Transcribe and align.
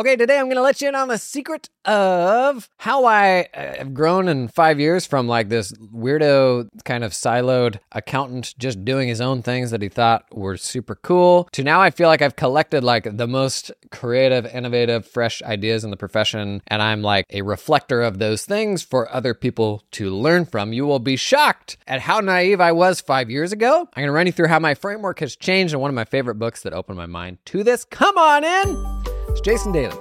Okay, 0.00 0.16
today 0.16 0.38
I'm 0.38 0.46
going 0.46 0.56
to 0.56 0.62
let 0.62 0.80
you 0.80 0.88
in 0.88 0.94
on 0.94 1.08
the 1.08 1.18
secret 1.18 1.68
of 1.84 2.70
how 2.78 3.04
I 3.04 3.48
uh, 3.52 3.76
have 3.76 3.92
grown 3.92 4.28
in 4.28 4.48
five 4.48 4.80
years 4.80 5.04
from 5.04 5.28
like 5.28 5.50
this 5.50 5.72
weirdo 5.72 6.70
kind 6.86 7.04
of 7.04 7.12
siloed 7.12 7.80
accountant 7.92 8.54
just 8.58 8.82
doing 8.82 9.08
his 9.08 9.20
own 9.20 9.42
things 9.42 9.72
that 9.72 9.82
he 9.82 9.90
thought 9.90 10.24
were 10.32 10.56
super 10.56 10.94
cool 10.94 11.50
to 11.52 11.62
now 11.62 11.82
I 11.82 11.90
feel 11.90 12.08
like 12.08 12.22
I've 12.22 12.34
collected 12.34 12.82
like 12.82 13.14
the 13.14 13.26
most 13.26 13.72
creative, 13.90 14.46
innovative, 14.46 15.04
fresh 15.06 15.42
ideas 15.42 15.84
in 15.84 15.90
the 15.90 15.98
profession. 15.98 16.62
And 16.68 16.80
I'm 16.80 17.02
like 17.02 17.26
a 17.28 17.42
reflector 17.42 18.00
of 18.00 18.18
those 18.18 18.46
things 18.46 18.82
for 18.82 19.12
other 19.12 19.34
people 19.34 19.82
to 19.90 20.08
learn 20.08 20.46
from. 20.46 20.72
You 20.72 20.86
will 20.86 20.98
be 20.98 21.16
shocked 21.16 21.76
at 21.86 22.00
how 22.00 22.20
naive 22.20 22.62
I 22.62 22.72
was 22.72 23.02
five 23.02 23.28
years 23.28 23.52
ago. 23.52 23.80
I'm 23.80 24.00
going 24.00 24.06
to 24.06 24.12
run 24.12 24.24
you 24.24 24.32
through 24.32 24.48
how 24.48 24.60
my 24.60 24.72
framework 24.72 25.20
has 25.20 25.36
changed 25.36 25.74
and 25.74 25.82
one 25.82 25.90
of 25.90 25.94
my 25.94 26.06
favorite 26.06 26.36
books 26.36 26.62
that 26.62 26.72
opened 26.72 26.96
my 26.96 27.04
mind 27.04 27.36
to 27.44 27.62
this. 27.62 27.84
Come 27.84 28.16
on 28.16 28.44
in. 28.44 29.09
It's 29.30 29.40
Jason 29.40 29.70
Daily. 29.70 29.96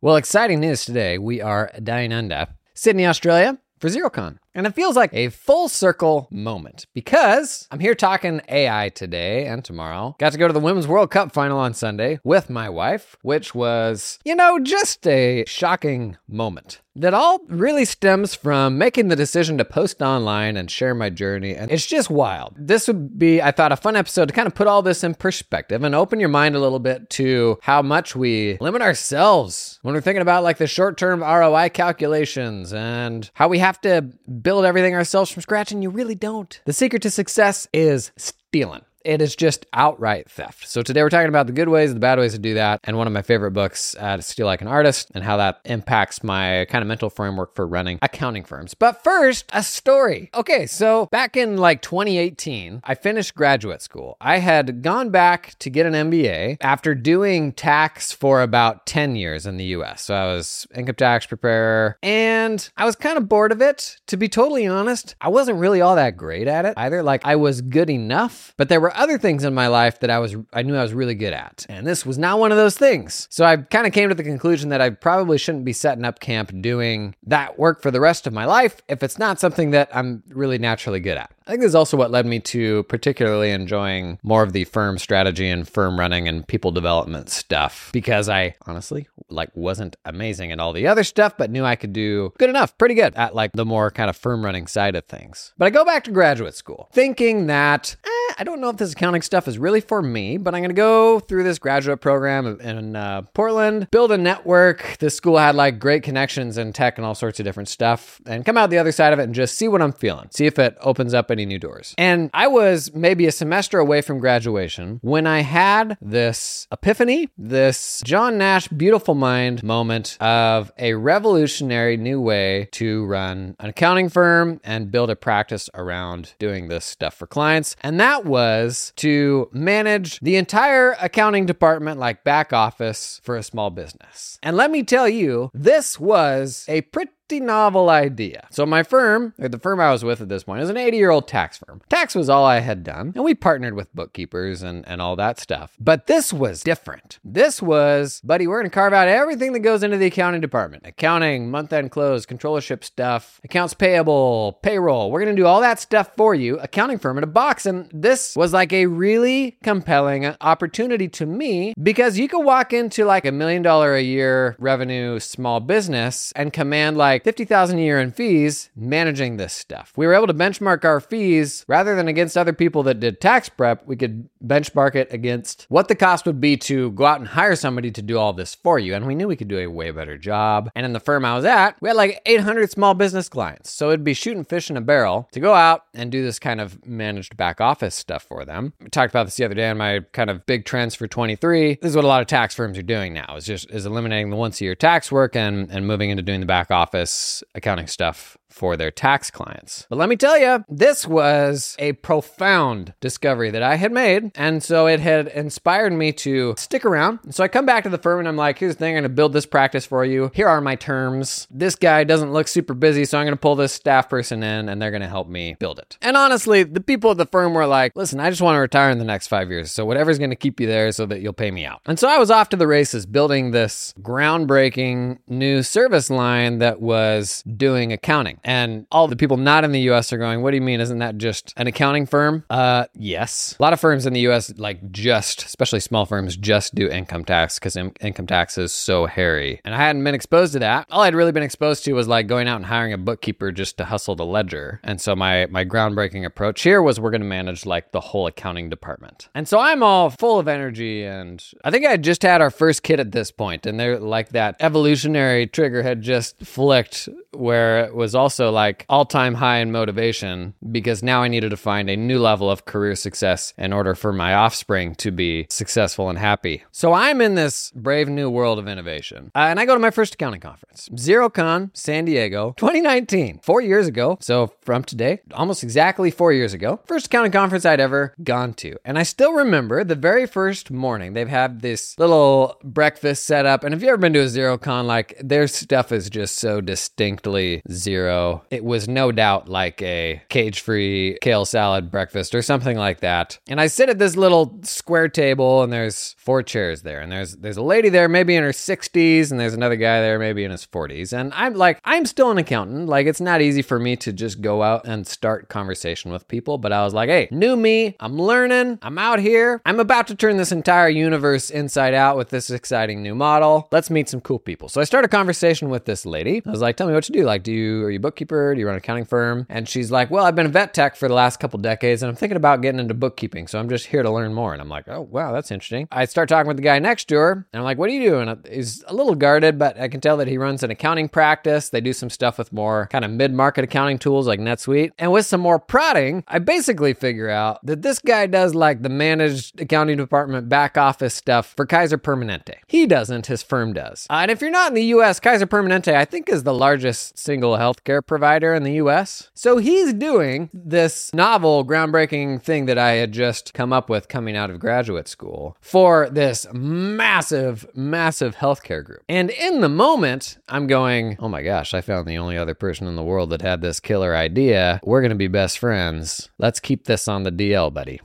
Well, 0.00 0.16
exciting 0.16 0.60
news 0.60 0.84
today. 0.84 1.18
We 1.18 1.40
are 1.40 1.70
dying 1.82 2.12
under 2.12 2.48
Sydney, 2.74 3.06
Australia 3.06 3.58
for 3.78 3.88
Xerocon. 3.88 4.38
And 4.56 4.66
it 4.66 4.74
feels 4.74 4.96
like 4.96 5.12
a 5.12 5.28
full 5.28 5.68
circle 5.68 6.28
moment 6.30 6.86
because 6.94 7.68
I'm 7.70 7.78
here 7.78 7.94
talking 7.94 8.40
AI 8.48 8.88
today 8.88 9.44
and 9.44 9.62
tomorrow. 9.62 10.16
Got 10.18 10.32
to 10.32 10.38
go 10.38 10.46
to 10.46 10.54
the 10.54 10.60
Women's 10.60 10.88
World 10.88 11.10
Cup 11.10 11.30
final 11.30 11.58
on 11.58 11.74
Sunday 11.74 12.20
with 12.24 12.48
my 12.48 12.70
wife, 12.70 13.16
which 13.20 13.54
was, 13.54 14.18
you 14.24 14.34
know, 14.34 14.58
just 14.58 15.06
a 15.06 15.44
shocking 15.46 16.16
moment. 16.26 16.80
That 16.98 17.12
all 17.12 17.40
really 17.48 17.84
stems 17.84 18.34
from 18.34 18.78
making 18.78 19.08
the 19.08 19.16
decision 19.16 19.58
to 19.58 19.66
post 19.66 20.00
online 20.00 20.56
and 20.56 20.70
share 20.70 20.94
my 20.94 21.10
journey. 21.10 21.54
And 21.54 21.70
it's 21.70 21.84
just 21.84 22.08
wild. 22.08 22.54
This 22.56 22.88
would 22.88 23.18
be, 23.18 23.42
I 23.42 23.50
thought, 23.50 23.70
a 23.70 23.76
fun 23.76 23.96
episode 23.96 24.28
to 24.28 24.34
kind 24.34 24.46
of 24.46 24.54
put 24.54 24.66
all 24.66 24.80
this 24.80 25.04
in 25.04 25.14
perspective 25.14 25.84
and 25.84 25.94
open 25.94 26.20
your 26.20 26.30
mind 26.30 26.56
a 26.56 26.58
little 26.58 26.78
bit 26.78 27.10
to 27.10 27.58
how 27.60 27.82
much 27.82 28.16
we 28.16 28.56
limit 28.62 28.80
ourselves 28.80 29.78
when 29.82 29.94
we're 29.94 30.00
thinking 30.00 30.22
about 30.22 30.42
like 30.42 30.56
the 30.56 30.66
short 30.66 30.96
term 30.96 31.20
ROI 31.20 31.68
calculations 31.68 32.72
and 32.72 33.30
how 33.34 33.46
we 33.46 33.58
have 33.58 33.78
to 33.82 34.10
build 34.46 34.64
everything 34.64 34.94
ourselves 34.94 35.28
from 35.28 35.42
scratch, 35.42 35.72
and 35.72 35.82
you 35.82 35.90
really 35.90 36.14
don't. 36.14 36.60
The 36.66 36.72
secret 36.72 37.02
to 37.02 37.10
success 37.10 37.66
is 37.74 38.12
stealing 38.16 38.84
it 39.06 39.22
is 39.22 39.36
just 39.36 39.66
outright 39.72 40.28
theft. 40.28 40.66
So 40.66 40.82
today 40.82 41.00
we're 41.02 41.10
talking 41.10 41.28
about 41.28 41.46
the 41.46 41.52
good 41.52 41.68
ways, 41.68 41.90
and 41.90 41.96
the 41.96 42.00
bad 42.00 42.18
ways 42.18 42.32
to 42.32 42.40
do 42.40 42.54
that, 42.54 42.80
and 42.84 42.98
one 42.98 43.06
of 43.06 43.12
my 43.12 43.22
favorite 43.22 43.52
books, 43.52 43.94
uh, 43.94 44.20
Steal 44.20 44.46
Like 44.46 44.60
an 44.62 44.68
Artist, 44.68 45.12
and 45.14 45.22
how 45.22 45.36
that 45.36 45.60
impacts 45.64 46.24
my 46.24 46.66
kind 46.68 46.82
of 46.82 46.88
mental 46.88 47.08
framework 47.08 47.54
for 47.54 47.66
running 47.66 48.00
accounting 48.02 48.42
firms. 48.42 48.74
But 48.74 49.04
first, 49.04 49.44
a 49.52 49.62
story. 49.62 50.30
Okay, 50.34 50.66
so 50.66 51.06
back 51.06 51.36
in 51.36 51.56
like 51.56 51.82
2018, 51.82 52.80
I 52.82 52.96
finished 52.96 53.36
graduate 53.36 53.80
school. 53.80 54.16
I 54.20 54.38
had 54.38 54.82
gone 54.82 55.10
back 55.10 55.56
to 55.60 55.70
get 55.70 55.86
an 55.86 55.92
MBA 55.92 56.56
after 56.60 56.94
doing 56.96 57.52
tax 57.52 58.10
for 58.10 58.42
about 58.42 58.86
10 58.86 59.14
years 59.14 59.46
in 59.46 59.56
the 59.56 59.66
US. 59.66 60.02
So 60.02 60.14
I 60.14 60.26
was 60.26 60.66
income 60.74 60.96
tax 60.96 61.26
preparer, 61.26 61.96
and 62.02 62.68
I 62.76 62.84
was 62.84 62.96
kind 62.96 63.16
of 63.16 63.28
bored 63.28 63.52
of 63.52 63.62
it. 63.62 63.98
To 64.08 64.16
be 64.16 64.28
totally 64.28 64.66
honest, 64.66 65.14
I 65.20 65.28
wasn't 65.28 65.60
really 65.60 65.80
all 65.80 65.94
that 65.94 66.16
great 66.16 66.48
at 66.48 66.64
it 66.64 66.74
either. 66.76 67.04
Like 67.04 67.24
I 67.24 67.36
was 67.36 67.60
good 67.60 67.88
enough, 67.88 68.52
but 68.56 68.68
there 68.68 68.80
were 68.80 68.95
other 68.96 69.18
things 69.18 69.44
in 69.44 69.54
my 69.54 69.68
life 69.68 70.00
that 70.00 70.10
I 70.10 70.18
was 70.18 70.36
I 70.52 70.62
knew 70.62 70.74
I 70.74 70.82
was 70.82 70.92
really 70.92 71.14
good 71.14 71.32
at. 71.32 71.66
And 71.68 71.86
this 71.86 72.04
was 72.04 72.18
not 72.18 72.38
one 72.38 72.50
of 72.50 72.58
those 72.58 72.76
things. 72.76 73.28
So 73.30 73.44
I 73.44 73.56
kind 73.56 73.86
of 73.86 73.92
came 73.92 74.08
to 74.08 74.14
the 74.14 74.22
conclusion 74.22 74.70
that 74.70 74.80
I 74.80 74.90
probably 74.90 75.38
shouldn't 75.38 75.64
be 75.64 75.72
setting 75.72 76.04
up 76.04 76.20
camp 76.20 76.52
doing 76.60 77.14
that 77.26 77.58
work 77.58 77.82
for 77.82 77.90
the 77.90 78.00
rest 78.00 78.26
of 78.26 78.32
my 78.32 78.44
life 78.44 78.80
if 78.88 79.02
it's 79.02 79.18
not 79.18 79.40
something 79.40 79.70
that 79.70 79.88
I'm 79.94 80.22
really 80.28 80.58
naturally 80.58 81.00
good 81.00 81.16
at. 81.16 81.30
I 81.46 81.52
think 81.52 81.60
this 81.62 81.68
is 81.68 81.74
also 81.76 81.96
what 81.96 82.10
led 82.10 82.26
me 82.26 82.40
to 82.40 82.82
particularly 82.84 83.52
enjoying 83.52 84.18
more 84.24 84.42
of 84.42 84.52
the 84.52 84.64
firm 84.64 84.98
strategy 84.98 85.48
and 85.48 85.68
firm 85.68 85.98
running 85.98 86.26
and 86.26 86.46
people 86.46 86.72
development 86.72 87.30
stuff 87.30 87.90
because 87.92 88.28
I 88.28 88.56
honestly 88.66 89.06
like 89.28 89.50
wasn't 89.54 89.96
amazing 90.04 90.50
at 90.50 90.58
all 90.58 90.72
the 90.72 90.88
other 90.88 91.04
stuff, 91.04 91.36
but 91.36 91.50
knew 91.50 91.64
I 91.64 91.76
could 91.76 91.92
do 91.92 92.32
good 92.38 92.50
enough, 92.50 92.76
pretty 92.78 92.96
good 92.96 93.14
at 93.14 93.34
like 93.34 93.52
the 93.52 93.64
more 93.64 93.92
kind 93.92 94.10
of 94.10 94.16
firm 94.16 94.44
running 94.44 94.66
side 94.66 94.96
of 94.96 95.04
things. 95.04 95.52
But 95.56 95.66
I 95.66 95.70
go 95.70 95.84
back 95.84 96.04
to 96.04 96.10
graduate 96.10 96.54
school 96.54 96.88
thinking 96.92 97.46
that 97.46 97.94
eh, 98.04 98.34
I 98.38 98.42
don't 98.44 98.60
know 98.60 98.70
if 98.70 98.76
this 98.76 98.85
accounting 98.92 99.22
stuff 99.22 99.48
is 99.48 99.58
really 99.58 99.80
for 99.80 100.02
me, 100.02 100.36
but 100.36 100.54
I'm 100.54 100.60
going 100.60 100.70
to 100.70 100.74
go 100.74 101.20
through 101.20 101.44
this 101.44 101.58
graduate 101.58 102.00
program 102.00 102.60
in 102.60 102.96
uh, 102.96 103.22
Portland, 103.34 103.88
build 103.90 104.12
a 104.12 104.18
network. 104.18 104.96
This 104.98 105.14
school 105.14 105.38
had 105.38 105.54
like 105.54 105.78
great 105.78 106.02
connections 106.02 106.58
in 106.58 106.72
tech 106.72 106.98
and 106.98 107.06
all 107.06 107.14
sorts 107.14 107.40
of 107.40 107.44
different 107.44 107.68
stuff, 107.68 108.20
and 108.26 108.44
come 108.44 108.56
out 108.56 108.70
the 108.70 108.78
other 108.78 108.92
side 108.92 109.12
of 109.12 109.18
it 109.18 109.24
and 109.24 109.34
just 109.34 109.56
see 109.56 109.68
what 109.68 109.82
I'm 109.82 109.92
feeling, 109.92 110.28
see 110.30 110.46
if 110.46 110.58
it 110.58 110.76
opens 110.80 111.14
up 111.14 111.30
any 111.30 111.46
new 111.46 111.58
doors. 111.58 111.94
And 111.98 112.30
I 112.34 112.48
was 112.48 112.92
maybe 112.94 113.26
a 113.26 113.32
semester 113.32 113.78
away 113.78 114.02
from 114.02 114.18
graduation 114.18 114.98
when 115.02 115.26
I 115.26 115.40
had 115.40 115.96
this 116.00 116.66
epiphany, 116.72 117.28
this 117.38 118.02
John 118.04 118.38
Nash 118.38 118.68
beautiful 118.68 119.14
mind 119.14 119.62
moment 119.62 120.16
of 120.20 120.72
a 120.78 120.94
revolutionary 120.94 121.96
new 121.96 122.20
way 122.20 122.68
to 122.72 123.04
run 123.06 123.56
an 123.58 123.70
accounting 123.70 124.08
firm 124.08 124.60
and 124.64 124.90
build 124.90 125.10
a 125.10 125.16
practice 125.16 125.68
around 125.74 126.34
doing 126.38 126.68
this 126.68 126.84
stuff 126.84 127.14
for 127.14 127.26
clients. 127.26 127.76
And 127.82 127.98
that 128.00 128.24
was 128.24 128.75
to 128.96 129.48
manage 129.52 130.20
the 130.20 130.36
entire 130.36 130.96
accounting 131.00 131.46
department, 131.46 131.98
like 131.98 132.24
back 132.24 132.52
office 132.52 133.20
for 133.22 133.36
a 133.36 133.42
small 133.42 133.70
business. 133.70 134.38
And 134.42 134.56
let 134.56 134.70
me 134.70 134.82
tell 134.82 135.08
you, 135.08 135.50
this 135.52 135.98
was 135.98 136.64
a 136.68 136.82
pretty 136.82 137.10
pretty 137.28 137.44
novel 137.44 137.90
idea. 137.90 138.46
So 138.50 138.64
my 138.66 138.82
firm, 138.82 139.34
or 139.38 139.48
the 139.48 139.58
firm 139.58 139.80
I 139.80 139.90
was 139.90 140.04
with 140.04 140.20
at 140.20 140.28
this 140.28 140.44
point, 140.44 140.62
is 140.62 140.70
an 140.70 140.76
80 140.76 140.96
year 140.96 141.10
old 141.10 141.26
tax 141.26 141.58
firm. 141.58 141.82
Tax 141.88 142.14
was 142.14 142.28
all 142.28 142.44
I 142.44 142.60
had 142.60 142.84
done, 142.84 143.12
and 143.14 143.24
we 143.24 143.34
partnered 143.34 143.74
with 143.74 143.94
bookkeepers 143.94 144.62
and, 144.62 144.86
and 144.86 145.02
all 145.02 145.16
that 145.16 145.40
stuff. 145.40 145.76
But 145.80 146.06
this 146.06 146.32
was 146.32 146.62
different. 146.62 147.18
This 147.24 147.60
was, 147.60 148.20
buddy, 148.22 148.46
we're 148.46 148.60
gonna 148.60 148.70
carve 148.70 148.92
out 148.92 149.08
everything 149.08 149.52
that 149.52 149.60
goes 149.60 149.82
into 149.82 149.96
the 149.96 150.06
accounting 150.06 150.40
department. 150.40 150.86
Accounting, 150.86 151.50
month-end 151.50 151.90
close, 151.90 152.26
controllership 152.26 152.84
stuff, 152.84 153.40
accounts 153.44 153.74
payable, 153.74 154.58
payroll. 154.62 155.10
We're 155.10 155.20
gonna 155.20 155.36
do 155.36 155.46
all 155.46 155.60
that 155.60 155.80
stuff 155.80 156.10
for 156.16 156.34
you, 156.34 156.58
accounting 156.58 156.98
firm 156.98 157.18
in 157.18 157.24
a 157.24 157.28
box. 157.28 157.66
And 157.66 157.90
this 157.92 158.36
was 158.36 158.52
like 158.52 158.72
a 158.72 158.86
really 158.86 159.58
compelling 159.62 160.26
opportunity 160.40 161.08
to 161.08 161.26
me 161.26 161.74
because 161.82 162.18
you 162.18 162.28
could 162.28 162.44
walk 162.44 162.72
into 162.72 163.04
like 163.04 163.26
a 163.26 163.32
million 163.32 163.62
dollar 163.62 163.94
a 163.94 164.02
year 164.02 164.56
revenue 164.58 165.18
small 165.18 165.60
business 165.60 166.32
and 166.36 166.52
command 166.52 166.96
like 166.96 167.15
like 167.16 167.24
50,000 167.24 167.78
a 167.78 167.82
year 167.82 167.98
in 167.98 168.12
fees 168.12 168.68
managing 168.76 169.38
this 169.38 169.54
stuff. 169.54 169.90
We 169.96 170.06
were 170.06 170.12
able 170.12 170.26
to 170.26 170.34
benchmark 170.34 170.84
our 170.84 171.00
fees 171.00 171.64
rather 171.66 171.94
than 171.96 172.08
against 172.08 172.36
other 172.36 172.52
people 172.52 172.82
that 172.82 173.00
did 173.00 173.22
tax 173.22 173.48
prep, 173.48 173.86
we 173.86 173.96
could 173.96 174.28
benchmark 174.44 174.94
it 174.94 175.10
against 175.10 175.64
what 175.70 175.88
the 175.88 175.94
cost 175.94 176.26
would 176.26 176.42
be 176.42 176.58
to 176.58 176.90
go 176.90 177.06
out 177.06 177.18
and 177.18 177.28
hire 177.28 177.56
somebody 177.56 177.90
to 177.90 178.02
do 178.02 178.18
all 178.18 178.34
this 178.34 178.54
for 178.54 178.78
you. 178.78 178.94
And 178.94 179.06
we 179.06 179.14
knew 179.14 179.26
we 179.26 179.36
could 179.36 179.48
do 179.48 179.58
a 179.58 179.66
way 179.66 179.90
better 179.92 180.18
job. 180.18 180.70
And 180.76 180.84
in 180.84 180.92
the 180.92 181.00
firm 181.00 181.24
I 181.24 181.34
was 181.34 181.46
at, 181.46 181.80
we 181.80 181.88
had 181.88 181.96
like 181.96 182.20
800 182.26 182.70
small 182.70 182.92
business 182.92 183.30
clients. 183.30 183.70
So 183.70 183.88
it'd 183.88 184.04
be 184.04 184.12
shooting 184.12 184.44
fish 184.44 184.68
in 184.68 184.76
a 184.76 184.82
barrel 184.82 185.26
to 185.32 185.40
go 185.40 185.54
out 185.54 185.84
and 185.94 186.12
do 186.12 186.22
this 186.22 186.38
kind 186.38 186.60
of 186.60 186.86
managed 186.86 187.38
back 187.38 187.62
office 187.62 187.94
stuff 187.94 188.24
for 188.24 188.44
them. 188.44 188.74
We 188.78 188.90
talked 188.90 189.10
about 189.10 189.24
this 189.24 189.36
the 189.36 189.46
other 189.46 189.54
day 189.54 189.70
on 189.70 189.78
my 189.78 190.00
kind 190.12 190.28
of 190.28 190.44
big 190.44 190.66
trends 190.66 190.94
for 190.94 191.06
23. 191.06 191.78
This 191.80 191.90
is 191.90 191.96
what 191.96 192.04
a 192.04 192.08
lot 192.08 192.20
of 192.20 192.26
tax 192.26 192.54
firms 192.54 192.76
are 192.76 192.82
doing 192.82 193.14
now 193.14 193.36
is 193.36 193.46
just 193.46 193.70
is 193.70 193.86
eliminating 193.86 194.28
the 194.28 194.36
once 194.36 194.60
a 194.60 194.64
year 194.64 194.74
tax 194.74 195.10
work 195.10 195.34
and, 195.34 195.70
and 195.70 195.86
moving 195.86 196.10
into 196.10 196.22
doing 196.22 196.40
the 196.40 196.46
back 196.46 196.70
office 196.70 197.05
accounting 197.54 197.86
stuff 197.86 198.36
for 198.56 198.76
their 198.76 198.90
tax 198.90 199.30
clients. 199.30 199.86
But 199.90 199.98
let 199.98 200.08
me 200.08 200.16
tell 200.16 200.38
you, 200.38 200.64
this 200.68 201.06
was 201.06 201.76
a 201.78 201.92
profound 201.92 202.94
discovery 203.00 203.50
that 203.50 203.62
I 203.62 203.74
had 203.76 203.92
made. 203.92 204.32
And 204.34 204.62
so 204.62 204.86
it 204.86 204.98
had 204.98 205.28
inspired 205.28 205.92
me 205.92 206.10
to 206.12 206.54
stick 206.56 206.86
around. 206.86 207.18
So 207.34 207.44
I 207.44 207.48
come 207.48 207.66
back 207.66 207.84
to 207.84 207.90
the 207.90 207.98
firm 207.98 208.18
and 208.18 208.26
I'm 208.26 208.36
like, 208.36 208.58
here's 208.58 208.74
the 208.74 208.78
thing, 208.78 208.96
I'm 208.96 209.02
gonna 209.02 209.10
build 209.10 209.34
this 209.34 209.44
practice 209.44 209.84
for 209.84 210.04
you. 210.06 210.30
Here 210.34 210.48
are 210.48 210.62
my 210.62 210.74
terms. 210.74 211.46
This 211.50 211.76
guy 211.76 212.04
doesn't 212.04 212.32
look 212.32 212.48
super 212.48 212.72
busy, 212.72 213.04
so 213.04 213.18
I'm 213.18 213.26
gonna 213.26 213.36
pull 213.36 213.56
this 213.56 213.74
staff 213.74 214.08
person 214.08 214.42
in 214.42 214.70
and 214.70 214.80
they're 214.80 214.90
gonna 214.90 215.06
help 215.06 215.28
me 215.28 215.54
build 215.58 215.78
it. 215.78 215.98
And 216.00 216.16
honestly, 216.16 216.62
the 216.62 216.80
people 216.80 217.10
at 217.10 217.18
the 217.18 217.26
firm 217.26 217.52
were 217.52 217.66
like, 217.66 217.92
listen, 217.94 218.20
I 218.20 218.30
just 218.30 218.40
wanna 218.40 218.60
retire 218.60 218.88
in 218.88 218.98
the 218.98 219.04
next 219.04 219.26
five 219.26 219.50
years. 219.50 219.70
So 219.70 219.84
whatever's 219.84 220.18
gonna 220.18 220.34
keep 220.34 220.60
you 220.60 220.66
there 220.66 220.90
so 220.92 221.04
that 221.06 221.20
you'll 221.20 221.34
pay 221.34 221.50
me 221.50 221.66
out. 221.66 221.82
And 221.84 221.98
so 221.98 222.08
I 222.08 222.18
was 222.18 222.30
off 222.30 222.48
to 222.50 222.56
the 222.56 222.66
races 222.66 223.04
building 223.04 223.50
this 223.50 223.92
groundbreaking 224.00 225.18
new 225.28 225.62
service 225.62 226.08
line 226.08 226.58
that 226.58 226.80
was 226.80 227.42
doing 227.42 227.92
accounting. 227.92 228.38
And 228.46 228.86
all 228.92 229.08
the 229.08 229.16
people 229.16 229.36
not 229.36 229.64
in 229.64 229.72
the 229.72 229.80
US 229.90 230.12
are 230.12 230.18
going, 230.18 230.40
What 230.40 230.52
do 230.52 230.56
you 230.56 230.62
mean? 230.62 230.80
Isn't 230.80 231.00
that 231.00 231.18
just 231.18 231.52
an 231.56 231.66
accounting 231.66 232.06
firm? 232.06 232.44
Uh, 232.48 232.86
yes. 232.94 233.56
A 233.58 233.62
lot 233.62 233.72
of 233.72 233.80
firms 233.80 234.06
in 234.06 234.12
the 234.12 234.20
US, 234.28 234.56
like 234.56 234.92
just, 234.92 235.44
especially 235.44 235.80
small 235.80 236.06
firms, 236.06 236.36
just 236.36 236.74
do 236.74 236.88
income 236.88 237.24
tax 237.24 237.58
because 237.58 237.76
in- 237.76 237.92
income 238.00 238.26
tax 238.26 238.56
is 238.56 238.72
so 238.72 239.06
hairy. 239.06 239.60
And 239.64 239.74
I 239.74 239.78
hadn't 239.78 240.04
been 240.04 240.14
exposed 240.14 240.52
to 240.52 240.60
that. 240.60 240.86
All 240.90 241.02
I'd 241.02 241.14
really 241.14 241.32
been 241.32 241.42
exposed 241.42 241.84
to 241.84 241.92
was 241.92 242.06
like 242.06 242.28
going 242.28 242.46
out 242.46 242.56
and 242.56 242.66
hiring 242.66 242.92
a 242.92 242.98
bookkeeper 242.98 243.50
just 243.50 243.76
to 243.78 243.84
hustle 243.84 244.14
the 244.14 244.24
ledger. 244.24 244.80
And 244.84 245.00
so 245.00 245.16
my, 245.16 245.46
my 245.46 245.64
groundbreaking 245.64 246.24
approach 246.24 246.62
here 246.62 246.80
was 246.80 247.00
we're 247.00 247.10
going 247.10 247.20
to 247.22 247.26
manage 247.26 247.66
like 247.66 247.90
the 247.90 248.00
whole 248.00 248.28
accounting 248.28 248.70
department. 248.70 249.28
And 249.34 249.48
so 249.48 249.58
I'm 249.58 249.82
all 249.82 250.10
full 250.10 250.38
of 250.38 250.46
energy. 250.46 251.02
And 251.02 251.44
I 251.64 251.72
think 251.72 251.84
I 251.84 251.96
just 251.96 252.22
had 252.22 252.40
our 252.40 252.50
first 252.50 252.84
kid 252.84 253.00
at 253.00 253.10
this 253.10 253.32
point, 253.32 253.66
And 253.66 253.80
they're 253.80 253.98
like 253.98 254.28
that 254.30 254.54
evolutionary 254.60 255.48
trigger 255.48 255.82
had 255.82 256.00
just 256.00 256.38
flicked 256.38 257.08
where 257.32 257.84
it 257.84 257.94
was 257.94 258.14
all 258.14 258.30
also 258.36 258.52
like 258.52 258.84
all 258.90 259.06
time 259.06 259.32
high 259.34 259.58
in 259.58 259.72
motivation 259.72 260.52
because 260.70 261.02
now 261.02 261.22
I 261.22 261.28
needed 261.28 261.50
to 261.50 261.56
find 261.56 261.88
a 261.88 261.96
new 261.96 262.18
level 262.18 262.50
of 262.50 262.66
career 262.66 262.94
success 262.94 263.54
in 263.56 263.72
order 263.72 263.94
for 263.94 264.12
my 264.12 264.34
offspring 264.34 264.94
to 264.96 265.10
be 265.10 265.46
successful 265.48 266.10
and 266.10 266.18
happy. 266.18 266.62
So 266.70 266.92
I'm 266.92 267.22
in 267.22 267.34
this 267.34 267.70
brave 267.74 268.08
new 268.08 268.28
world 268.28 268.58
of 268.58 268.68
innovation. 268.68 269.30
Uh, 269.34 269.46
and 269.48 269.58
I 269.58 269.64
go 269.64 269.74
to 269.74 269.80
my 269.80 269.90
first 269.90 270.14
accounting 270.14 270.40
conference, 270.40 270.90
XeroCon 270.90 271.70
San 271.72 272.04
Diego 272.04 272.52
2019, 272.58 273.40
four 273.42 273.62
years 273.62 273.86
ago. 273.86 274.18
So 274.20 274.52
from 274.60 274.84
today, 274.84 275.20
almost 275.32 275.62
exactly 275.62 276.10
four 276.10 276.32
years 276.34 276.52
ago, 276.52 276.80
first 276.84 277.06
accounting 277.06 277.32
conference 277.32 277.64
I'd 277.64 277.80
ever 277.80 278.14
gone 278.22 278.52
to. 278.54 278.76
And 278.84 278.98
I 278.98 279.02
still 279.02 279.32
remember 279.32 279.82
the 279.82 279.94
very 279.94 280.26
first 280.26 280.70
morning, 280.70 281.14
they've 281.14 281.26
had 281.26 281.62
this 281.62 281.98
little 281.98 282.60
breakfast 282.62 283.24
set 283.24 283.46
up. 283.46 283.64
And 283.64 283.72
if 283.72 283.80
you've 283.80 283.88
ever 283.88 283.96
been 283.96 284.12
to 284.12 284.20
a 284.20 284.26
XeroCon, 284.26 284.84
like 284.84 285.16
their 285.24 285.46
stuff 285.46 285.90
is 285.90 286.10
just 286.10 286.36
so 286.36 286.60
distinctly 286.60 287.62
Xero. 287.70 288.15
It 288.50 288.64
was 288.64 288.88
no 288.88 289.12
doubt 289.12 289.48
like 289.48 289.80
a 289.82 290.22
cage 290.28 290.60
free 290.60 291.18
kale 291.20 291.44
salad 291.44 291.90
breakfast 291.90 292.34
or 292.34 292.42
something 292.42 292.76
like 292.76 293.00
that. 293.00 293.38
And 293.48 293.60
I 293.60 293.66
sit 293.66 293.88
at 293.88 293.98
this 293.98 294.16
little 294.16 294.58
square 294.62 295.08
table 295.08 295.62
and 295.62 295.72
there's 295.72 296.14
four 296.18 296.42
chairs 296.42 296.82
there. 296.82 297.00
And 297.00 297.10
there's 297.10 297.36
there's 297.36 297.56
a 297.56 297.62
lady 297.62 297.88
there 297.88 298.08
maybe 298.08 298.34
in 298.36 298.42
her 298.42 298.50
60s 298.50 299.30
and 299.30 299.40
there's 299.40 299.54
another 299.54 299.76
guy 299.76 300.00
there 300.00 300.18
maybe 300.18 300.44
in 300.44 300.50
his 300.50 300.66
40s. 300.66 301.12
And 301.12 301.32
I'm 301.34 301.54
like, 301.54 301.80
I'm 301.84 302.06
still 302.06 302.30
an 302.30 302.38
accountant. 302.38 302.88
Like 302.88 303.06
it's 303.06 303.20
not 303.20 303.40
easy 303.40 303.62
for 303.62 303.78
me 303.78 303.96
to 303.96 304.12
just 304.12 304.40
go 304.40 304.62
out 304.62 304.86
and 304.86 305.06
start 305.06 305.48
conversation 305.48 306.10
with 306.12 306.28
people. 306.28 306.58
But 306.58 306.72
I 306.72 306.84
was 306.84 306.94
like, 306.94 307.08
hey, 307.08 307.28
new 307.30 307.56
me, 307.56 307.96
I'm 308.00 308.18
learning, 308.18 308.78
I'm 308.82 308.98
out 308.98 309.20
here. 309.20 309.60
I'm 309.64 309.80
about 309.80 310.06
to 310.08 310.14
turn 310.14 310.36
this 310.36 310.52
entire 310.52 310.88
universe 310.88 311.50
inside 311.50 311.94
out 311.94 312.16
with 312.16 312.30
this 312.30 312.50
exciting 312.50 313.02
new 313.02 313.14
model. 313.14 313.68
Let's 313.72 313.90
meet 313.90 314.08
some 314.08 314.20
cool 314.20 314.38
people. 314.38 314.68
So 314.68 314.80
I 314.80 314.84
start 314.84 315.04
a 315.04 315.08
conversation 315.08 315.68
with 315.68 315.84
this 315.84 316.06
lady. 316.06 316.42
I 316.46 316.50
was 316.50 316.60
like, 316.60 316.76
tell 316.76 316.86
me 316.86 316.94
what 316.94 317.08
you 317.08 317.12
do. 317.12 317.24
Like, 317.24 317.42
do 317.42 317.52
you 317.52 317.84
are 317.84 317.90
you 317.90 318.00
bookkeeper? 318.06 318.54
Do 318.54 318.60
you 318.60 318.66
run 318.66 318.74
an 318.74 318.78
accounting 318.78 319.04
firm? 319.04 319.46
And 319.48 319.68
she's 319.68 319.90
like, 319.90 320.12
well, 320.12 320.24
I've 320.24 320.36
been 320.36 320.46
a 320.46 320.50
vet 320.50 320.72
tech 320.72 320.94
for 320.94 321.08
the 321.08 321.14
last 321.14 321.40
couple 321.40 321.58
decades 321.58 322.02
and 322.02 322.08
I'm 322.08 322.14
thinking 322.14 322.36
about 322.36 322.62
getting 322.62 322.78
into 322.78 322.94
bookkeeping. 322.94 323.48
So 323.48 323.58
I'm 323.58 323.68
just 323.68 323.86
here 323.86 324.04
to 324.04 324.10
learn 324.10 324.32
more. 324.32 324.52
And 324.52 324.62
I'm 324.62 324.68
like, 324.68 324.86
oh 324.86 325.00
wow, 325.00 325.32
that's 325.32 325.50
interesting. 325.50 325.88
I 325.90 326.04
start 326.04 326.28
talking 326.28 326.46
with 326.46 326.56
the 326.56 326.62
guy 326.62 326.78
next 326.78 327.06
to 327.06 327.16
her 327.16 327.32
and 327.32 327.58
I'm 327.58 327.64
like, 327.64 327.78
what 327.78 327.90
are 327.90 327.92
you 327.92 328.08
doing? 328.08 328.38
He's 328.48 328.84
a 328.86 328.94
little 328.94 329.16
guarded, 329.16 329.58
but 329.58 329.76
I 329.80 329.88
can 329.88 330.00
tell 330.00 330.16
that 330.18 330.28
he 330.28 330.38
runs 330.38 330.62
an 330.62 330.70
accounting 330.70 331.08
practice. 331.08 331.70
They 331.70 331.80
do 331.80 331.92
some 331.92 332.10
stuff 332.10 332.38
with 332.38 332.52
more 332.52 332.88
kind 332.92 333.04
of 333.04 333.10
mid-market 333.10 333.64
accounting 333.64 333.98
tools 333.98 334.28
like 334.28 334.38
NetSuite. 334.38 334.92
And 334.98 335.10
with 335.10 335.26
some 335.26 335.40
more 335.40 335.58
prodding, 335.58 336.22
I 336.28 336.38
basically 336.38 336.94
figure 336.94 337.28
out 337.28 337.64
that 337.66 337.82
this 337.82 337.98
guy 337.98 338.26
does 338.26 338.54
like 338.54 338.82
the 338.82 338.88
managed 338.88 339.60
accounting 339.60 339.96
department 339.96 340.48
back 340.48 340.78
office 340.78 341.14
stuff 341.14 341.54
for 341.56 341.66
Kaiser 341.66 341.98
Permanente. 341.98 342.54
He 342.68 342.86
doesn't, 342.86 343.26
his 343.26 343.42
firm 343.42 343.72
does. 343.72 344.06
Uh, 344.08 344.20
and 344.22 344.30
if 344.30 344.40
you're 344.40 344.50
not 344.50 344.68
in 344.68 344.74
the 344.74 344.84
US, 344.96 345.18
Kaiser 345.18 345.46
Permanente, 345.46 345.94
I 345.94 346.04
think, 346.04 346.28
is 346.28 346.44
the 346.44 346.54
largest 346.54 347.18
single 347.18 347.56
healthcare 347.56 347.95
provider 348.02 348.54
in 348.54 348.62
the 348.62 348.74
US. 348.74 349.30
So 349.34 349.58
he's 349.58 349.92
doing 349.92 350.50
this 350.52 351.12
novel, 351.14 351.64
groundbreaking 351.66 352.42
thing 352.42 352.66
that 352.66 352.78
I 352.78 352.92
had 352.92 353.12
just 353.12 353.54
come 353.54 353.72
up 353.72 353.88
with 353.88 354.08
coming 354.08 354.36
out 354.36 354.50
of 354.50 354.60
graduate 354.60 355.08
school 355.08 355.56
for 355.60 356.08
this 356.10 356.46
massive, 356.52 357.66
massive 357.74 358.36
healthcare 358.36 358.84
group. 358.84 359.02
And 359.08 359.30
in 359.30 359.60
the 359.60 359.68
moment, 359.68 360.38
I'm 360.48 360.66
going, 360.66 361.16
oh 361.20 361.28
my 361.28 361.42
gosh, 361.42 361.74
I 361.74 361.80
found 361.80 362.06
the 362.06 362.18
only 362.18 362.36
other 362.36 362.54
person 362.54 362.86
in 362.86 362.96
the 362.96 363.02
world 363.02 363.30
that 363.30 363.42
had 363.42 363.60
this 363.60 363.80
killer 363.80 364.16
idea. 364.16 364.80
We're 364.84 365.00
going 365.00 365.10
to 365.10 365.16
be 365.16 365.28
best 365.28 365.58
friends. 365.58 366.28
Let's 366.38 366.60
keep 366.60 366.84
this 366.84 367.08
on 367.08 367.22
the 367.22 367.32
DL, 367.32 367.72
buddy. 367.72 368.00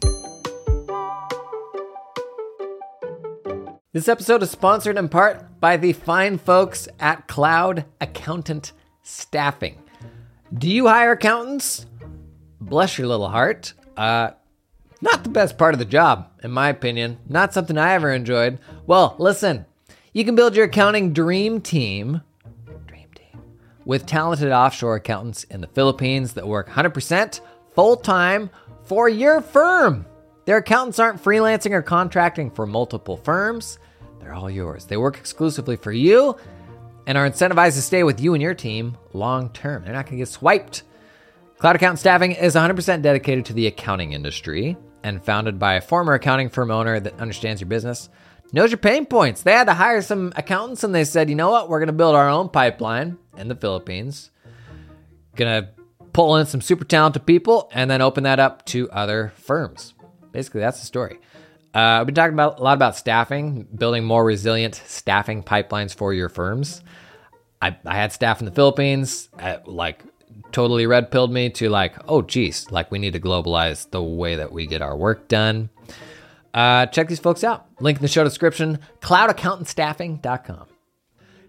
This 3.93 4.07
episode 4.07 4.41
is 4.41 4.49
sponsored 4.49 4.97
in 4.97 5.09
part 5.09 5.59
by 5.59 5.75
the 5.75 5.91
fine 5.91 6.37
folks 6.37 6.87
at 6.97 7.27
Cloud 7.27 7.83
Accountant 7.99 8.71
Staffing. 9.11 9.77
Do 10.53 10.69
you 10.69 10.87
hire 10.87 11.11
accountants? 11.11 11.85
Bless 12.59 12.97
your 12.97 13.07
little 13.07 13.29
heart. 13.29 13.73
Uh, 13.97 14.31
not 15.01 15.23
the 15.23 15.29
best 15.29 15.57
part 15.57 15.73
of 15.73 15.79
the 15.79 15.85
job, 15.85 16.29
in 16.43 16.51
my 16.51 16.69
opinion. 16.69 17.17
Not 17.27 17.53
something 17.53 17.77
I 17.77 17.93
ever 17.93 18.13
enjoyed. 18.13 18.59
Well, 18.87 19.15
listen, 19.19 19.65
you 20.13 20.23
can 20.23 20.35
build 20.35 20.55
your 20.55 20.65
accounting 20.65 21.11
dream 21.11 21.59
team, 21.59 22.21
dream 22.87 23.09
team, 23.13 23.41
with 23.83 24.05
talented 24.05 24.51
offshore 24.51 24.95
accountants 24.95 25.43
in 25.45 25.59
the 25.61 25.67
Philippines 25.67 26.33
that 26.33 26.47
work 26.47 26.69
100% 26.69 27.41
full 27.73 27.97
time 27.97 28.49
for 28.83 29.09
your 29.09 29.41
firm. 29.41 30.05
Their 30.45 30.57
accountants 30.57 30.99
aren't 30.99 31.23
freelancing 31.23 31.71
or 31.71 31.81
contracting 31.81 32.49
for 32.49 32.65
multiple 32.65 33.17
firms. 33.17 33.77
They're 34.19 34.33
all 34.33 34.49
yours. 34.49 34.85
They 34.85 34.97
work 34.97 35.17
exclusively 35.17 35.75
for 35.75 35.91
you 35.91 36.37
and 37.07 37.17
are 37.17 37.29
incentivized 37.29 37.75
to 37.75 37.81
stay 37.81 38.03
with 38.03 38.19
you 38.19 38.33
and 38.33 38.41
your 38.41 38.53
team 38.53 38.97
long 39.13 39.49
term. 39.49 39.83
They're 39.83 39.93
not 39.93 40.05
going 40.05 40.17
to 40.17 40.21
get 40.21 40.29
swiped. 40.29 40.83
Cloud 41.57 41.75
Accountant 41.75 41.99
Staffing 41.99 42.31
is 42.31 42.55
100% 42.55 43.01
dedicated 43.01 43.45
to 43.45 43.53
the 43.53 43.67
accounting 43.67 44.13
industry 44.13 44.77
and 45.03 45.23
founded 45.23 45.59
by 45.59 45.75
a 45.75 45.81
former 45.81 46.13
accounting 46.13 46.49
firm 46.49 46.71
owner 46.71 46.99
that 46.99 47.19
understands 47.19 47.61
your 47.61 47.67
business, 47.67 48.09
knows 48.51 48.71
your 48.71 48.77
pain 48.77 49.05
points. 49.05 49.43
They 49.43 49.53
had 49.53 49.65
to 49.65 49.73
hire 49.73 50.01
some 50.01 50.33
accountants 50.35 50.83
and 50.83 50.93
they 50.93 51.03
said, 51.03 51.29
you 51.29 51.35
know 51.35 51.51
what? 51.51 51.69
We're 51.69 51.79
going 51.79 51.87
to 51.87 51.93
build 51.93 52.15
our 52.15 52.29
own 52.29 52.49
pipeline 52.49 53.17
in 53.37 53.47
the 53.47 53.55
Philippines. 53.55 54.31
Going 55.35 55.63
to 55.63 55.69
pull 56.13 56.35
in 56.37 56.45
some 56.45 56.61
super 56.61 56.83
talented 56.83 57.25
people 57.25 57.69
and 57.73 57.89
then 57.89 58.01
open 58.01 58.23
that 58.23 58.39
up 58.39 58.65
to 58.65 58.89
other 58.91 59.31
firms. 59.37 59.93
Basically, 60.31 60.61
that's 60.61 60.79
the 60.79 60.85
story. 60.85 61.19
Uh, 61.73 62.01
I've 62.01 62.05
been 62.05 62.15
talking 62.15 62.33
about 62.33 62.59
a 62.59 62.63
lot 62.63 62.73
about 62.73 62.97
staffing, 62.97 63.63
building 63.63 64.03
more 64.03 64.25
resilient 64.25 64.75
staffing 64.75 65.41
pipelines 65.41 65.95
for 65.95 66.13
your 66.13 66.27
firms. 66.27 66.81
I, 67.61 67.77
I 67.85 67.95
had 67.95 68.11
staff 68.11 68.39
in 68.39 68.45
the 68.45 68.51
Philippines, 68.51 69.29
at, 69.37 69.67
like 69.67 70.03
totally 70.51 70.85
red 70.85 71.11
pilled 71.11 71.31
me 71.31 71.49
to 71.51 71.69
like, 71.69 71.95
oh 72.07 72.21
geez, 72.21 72.69
like 72.71 72.91
we 72.91 72.99
need 72.99 73.13
to 73.13 73.19
globalize 73.19 73.89
the 73.91 74.01
way 74.01 74.35
that 74.35 74.51
we 74.51 74.65
get 74.65 74.81
our 74.81 74.95
work 74.95 75.27
done. 75.27 75.69
Uh, 76.53 76.85
check 76.87 77.07
these 77.07 77.19
folks 77.19 77.43
out. 77.43 77.67
Link 77.79 77.97
in 77.97 78.01
the 78.01 78.07
show 78.07 78.23
description, 78.23 78.79
cloudaccountantstaffing.com. 79.01 80.67